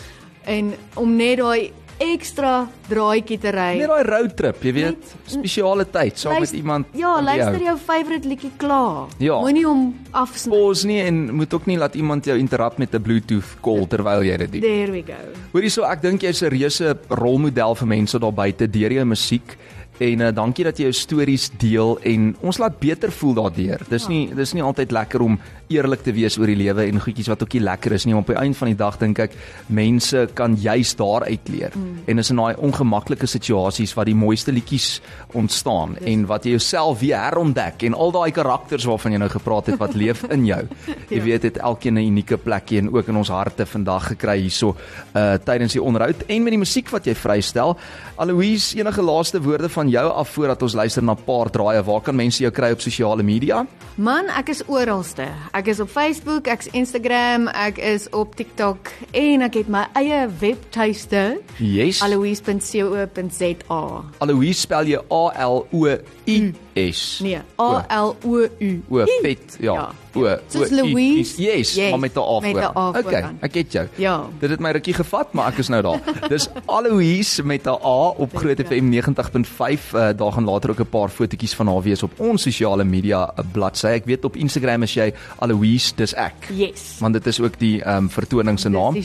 en 0.46 0.74
om 0.94 1.16
net 1.18 1.42
daai 1.42 1.72
ekstra 2.02 2.66
draaitjie 2.90 3.38
te 3.40 3.50
ry. 3.54 3.78
Net 3.80 3.88
daai 3.88 4.04
roadtrip, 4.04 4.64
jy 4.68 4.72
weet, 4.76 5.12
spesiale 5.32 5.86
tyd 5.88 6.20
saam 6.20 6.42
met 6.42 6.52
iemand. 6.56 6.90
Ja, 6.96 7.14
luister 7.24 7.62
jou 7.64 7.76
favourite 7.80 8.28
liedjie 8.28 8.50
klaar. 8.60 9.14
Ja. 9.22 9.38
Moenie 9.40 9.64
hom 9.64 9.86
afsny. 10.16 10.52
Pause 10.52 10.90
nie 10.90 10.98
en 11.06 11.22
moet 11.40 11.56
ook 11.56 11.68
nie 11.70 11.78
laat 11.80 11.96
iemand 11.96 12.28
jou 12.28 12.36
interrupt 12.38 12.78
met 12.78 12.94
'n 12.94 13.02
Bluetooth 13.02 13.56
call 13.62 13.86
terwyl 13.88 14.22
jy 14.22 14.36
dit 14.36 14.52
doen. 14.52 14.60
There 14.60 14.92
we 14.92 15.02
go. 15.02 15.20
Hoorie 15.52 15.70
so, 15.70 15.84
ek 15.84 16.02
dink 16.02 16.20
jy's 16.20 16.42
'n 16.42 16.50
reuse 16.50 16.96
rolmodel 17.08 17.74
vir 17.74 17.88
mense 17.88 18.18
daar 18.18 18.32
buite 18.34 18.70
deur 18.70 18.92
jou 18.92 19.04
musiek 19.04 19.56
En 19.98 20.20
uh, 20.20 20.32
dankie 20.34 20.64
dat 20.66 20.76
jy 20.76 20.90
jou 20.90 20.96
stories 20.96 21.48
deel 21.56 21.94
en 22.04 22.32
ons 22.44 22.58
laat 22.60 22.78
beter 22.82 23.12
voel 23.12 23.36
daardeur. 23.38 23.84
Dis 23.88 24.08
nie 24.12 24.26
dis 24.36 24.52
nie 24.52 24.64
altyd 24.64 24.92
lekker 24.92 25.24
om 25.24 25.38
eerlik 25.68 26.02
te 26.06 26.12
wees 26.14 26.36
oor 26.38 26.50
die 26.50 26.58
lewe 26.58 26.86
en 26.86 27.00
goedjies 27.02 27.28
wat 27.30 27.42
ook 27.42 27.56
nie 27.56 27.62
lekker 27.64 27.96
is 27.96 28.06
nie, 28.06 28.14
maar 28.14 28.22
op 28.22 28.30
die 28.30 28.38
einde 28.38 28.58
van 28.58 28.70
die 28.70 28.78
dag 28.78 28.98
dink 29.00 29.18
ek 29.24 29.36
mense 29.66 30.26
kan 30.38 30.54
juis 30.60 30.94
daaruit 30.98 31.48
leer. 31.52 31.74
Mm. 31.74 32.04
En 32.06 32.22
is 32.22 32.30
in 32.30 32.40
daai 32.40 32.60
ongemaklike 32.68 33.26
situasies 33.30 33.94
waar 33.96 34.08
die 34.08 34.16
mooiste 34.16 34.54
liedjies 34.54 35.00
ontstaan 35.34 35.96
yes. 35.98 36.06
en 36.12 36.26
wat 36.30 36.46
jy 36.46 36.54
jouself 36.56 37.00
weer 37.02 37.18
herontdek 37.18 37.82
en 37.88 37.96
al 37.98 38.14
daai 38.14 38.30
karakters 38.36 38.86
waarvan 38.88 39.16
jy 39.16 39.20
nou 39.22 39.30
gepraat 39.32 39.72
het 39.72 39.80
wat 39.80 39.96
leef 40.02 40.22
in 40.30 40.46
jou. 40.46 40.62
Jy 41.10 41.20
ja. 41.20 41.24
weet 41.24 41.48
dit 41.48 41.58
elkeen 41.58 41.98
'n 41.98 42.06
unieke 42.12 42.38
plekjie 42.38 42.78
en 42.84 42.92
ook 42.94 43.08
in 43.08 43.16
ons 43.16 43.32
harte 43.32 43.66
vandag 43.66 44.12
gekry 44.14 44.38
hierso 44.40 44.76
uh 45.14 45.34
tydens 45.46 45.72
die 45.72 45.82
onderhoud 45.82 46.22
en 46.26 46.42
met 46.42 46.54
die 46.54 46.62
musiek 46.62 46.90
wat 46.90 47.06
jy 47.06 47.14
vrystel. 47.14 47.76
Aloise, 48.16 48.78
enige 48.78 49.02
laaste 49.02 49.40
woorde 49.42 49.68
van 49.68 49.88
jou 49.88 50.06
af 50.12 50.28
voordat 50.28 50.62
ons 50.62 50.74
luister 50.74 51.02
na 51.02 51.12
'n 51.12 51.24
paar 51.24 51.50
draaie. 51.50 51.82
Waar 51.82 52.00
kan 52.00 52.16
mense 52.16 52.42
jou 52.42 52.52
kry 52.52 52.70
op 52.70 52.80
sosiale 52.80 53.22
media? 53.22 53.66
Man, 53.96 54.28
ek 54.28 54.48
is 54.48 54.62
oralste. 54.66 55.26
Ek 55.56 55.70
is 55.72 55.78
op 55.80 55.88
Facebook, 55.88 56.50
ek's 56.52 56.66
Instagram, 56.76 57.46
ek 57.56 57.78
is 57.80 58.10
op 58.12 58.34
TikTok 58.36 58.90
en 59.16 59.40
ek 59.46 59.54
het 59.62 59.70
my 59.72 59.86
eie 59.96 60.18
webtuiste. 60.42 61.22
Yes. 61.56 62.02
aloise.co.za. 62.04 63.80
Aloise 64.20 64.60
spel 64.66 64.92
jy 64.92 65.00
A 65.00 65.22
L 65.46 65.62
O 65.72 65.88
I 66.28 66.36
S. 66.76 67.20
Nee, 67.22 67.38
A 67.60 67.84
L 68.02 68.16
O 68.24 68.46
U. 68.58 68.82
O, 68.88 69.04
vet. 69.22 69.56
Ja. 69.60 69.72
Ja. 69.74 69.90
O. 70.16 70.36
Soos 70.48 70.70
o, 70.70 70.74
I- 70.74 70.76
Louise. 70.76 71.42
Yes, 71.42 71.74
Yes, 71.74 71.90
maar 71.90 71.98
met 71.98 72.14
'n 72.14 72.18
A 72.18 72.22
voor. 72.22 72.44
Okay, 72.44 73.02
voorkant. 73.02 73.40
ek 73.42 73.54
het 73.54 73.72
jou. 73.72 73.86
Ja. 73.94 74.24
Dit 74.38 74.50
het 74.50 74.60
my 74.60 74.70
rukkie 74.70 74.94
gevat, 74.94 75.32
maar 75.32 75.52
ek 75.52 75.58
is 75.58 75.68
nou 75.68 75.82
daar. 75.82 76.00
Dis 76.32 76.48
Aloise 76.66 77.42
met 77.44 77.64
'n 77.64 77.68
A 77.68 78.08
op 78.16 78.36
Groot 78.36 78.60
FM 78.66 78.88
90.5. 78.88 79.92
Uh, 79.94 80.08
daar 80.16 80.32
gaan 80.32 80.44
later 80.44 80.70
ook 80.70 80.80
'n 80.80 80.88
paar 80.88 81.08
fotootjies 81.08 81.54
van 81.54 81.66
haar 81.66 81.82
wees 81.82 82.02
op 82.02 82.20
ons 82.20 82.42
sosiale 82.42 82.84
media 82.84 83.32
uh, 83.38 83.44
bladsy. 83.52 83.86
Ek 83.86 84.04
weet 84.04 84.24
op 84.24 84.36
Instagram 84.36 84.82
is 84.82 84.94
jy 84.94 85.12
Aloise, 85.38 85.92
dis 85.96 86.14
ek. 86.14 86.34
Yes. 86.52 86.96
want 87.00 87.12
dit 87.12 87.26
is 87.26 87.40
ook 87.40 87.58
die 87.58 87.82
ehm 87.82 87.96
um, 87.96 88.10
vertoning 88.10 88.60
se 88.60 88.68
naam. 88.68 88.96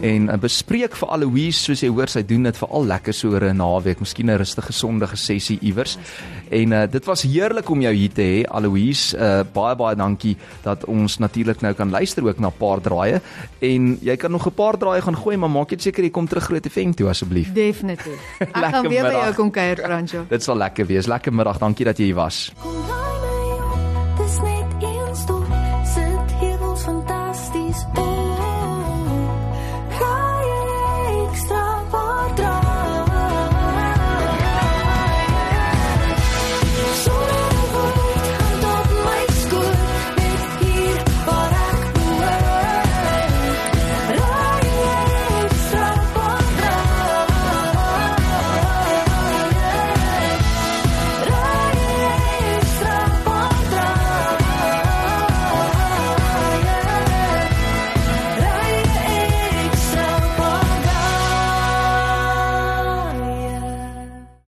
En 0.00 0.22
uh, 0.28 0.34
bespreek 0.34 0.96
vir 0.96 1.08
Aloise, 1.08 1.62
soos 1.62 1.80
jy 1.80 1.88
hoor, 1.88 2.08
sy 2.08 2.22
doen 2.26 2.42
dit 2.42 2.56
veral 2.56 2.84
lekker 2.86 3.14
so 3.14 3.28
oor 3.28 3.44
'n 3.44 3.56
naweek, 3.56 4.00
miskien 4.00 4.26
'n 4.30 4.36
rustige 4.36 4.72
sondige 4.72 5.16
sessie 5.16 5.58
iewers. 5.60 5.98
En 6.50 6.72
uh, 6.72 6.82
dit 6.90 7.04
was 7.04 7.19
heerlik 7.22 7.70
om 7.70 7.80
jou 7.80 7.92
hier 7.94 8.12
te 8.12 8.22
hê, 8.22 8.44
Aloise. 8.48 9.16
Uh, 9.16 9.42
baie 9.52 9.76
baie 9.76 9.96
dankie 9.96 10.36
dat 10.62 10.84
ons 10.84 11.18
natuurlik 11.18 11.60
nou 11.60 11.72
kan 11.74 11.90
luister 11.90 12.24
ook 12.26 12.38
na 12.38 12.48
'n 12.48 12.58
paar 12.58 12.80
draaie 12.80 13.20
en 13.60 13.98
jy 14.00 14.16
kan 14.16 14.30
nog 14.30 14.46
'n 14.46 14.54
paar 14.54 14.76
draaie 14.78 15.02
gaan 15.02 15.16
gooi, 15.16 15.36
maar 15.36 15.50
maak 15.50 15.70
net 15.70 15.82
seker 15.82 16.04
jy 16.04 16.10
kom 16.10 16.26
terug 16.26 16.44
Groot 16.44 16.66
FM 16.66 16.92
toe 16.92 17.08
asseblief. 17.08 17.52
Definitief. 17.52 18.18
Ek 18.38 18.54
gaan 18.74 18.88
weer 18.88 19.02
by 19.02 19.10
jou 19.10 19.16
middag. 19.16 19.34
kom 19.34 19.50
kuier, 19.50 19.76
Franjo. 19.76 20.24
Dit 20.28 20.42
sal 20.42 20.56
lekker 20.56 20.86
wees. 20.86 21.06
Lekker 21.06 21.32
middag. 21.32 21.58
Dankie 21.58 21.84
dat 21.84 21.98
jy 21.98 22.04
hier 22.04 22.14
was. 22.14 22.52
Kom 22.62 23.09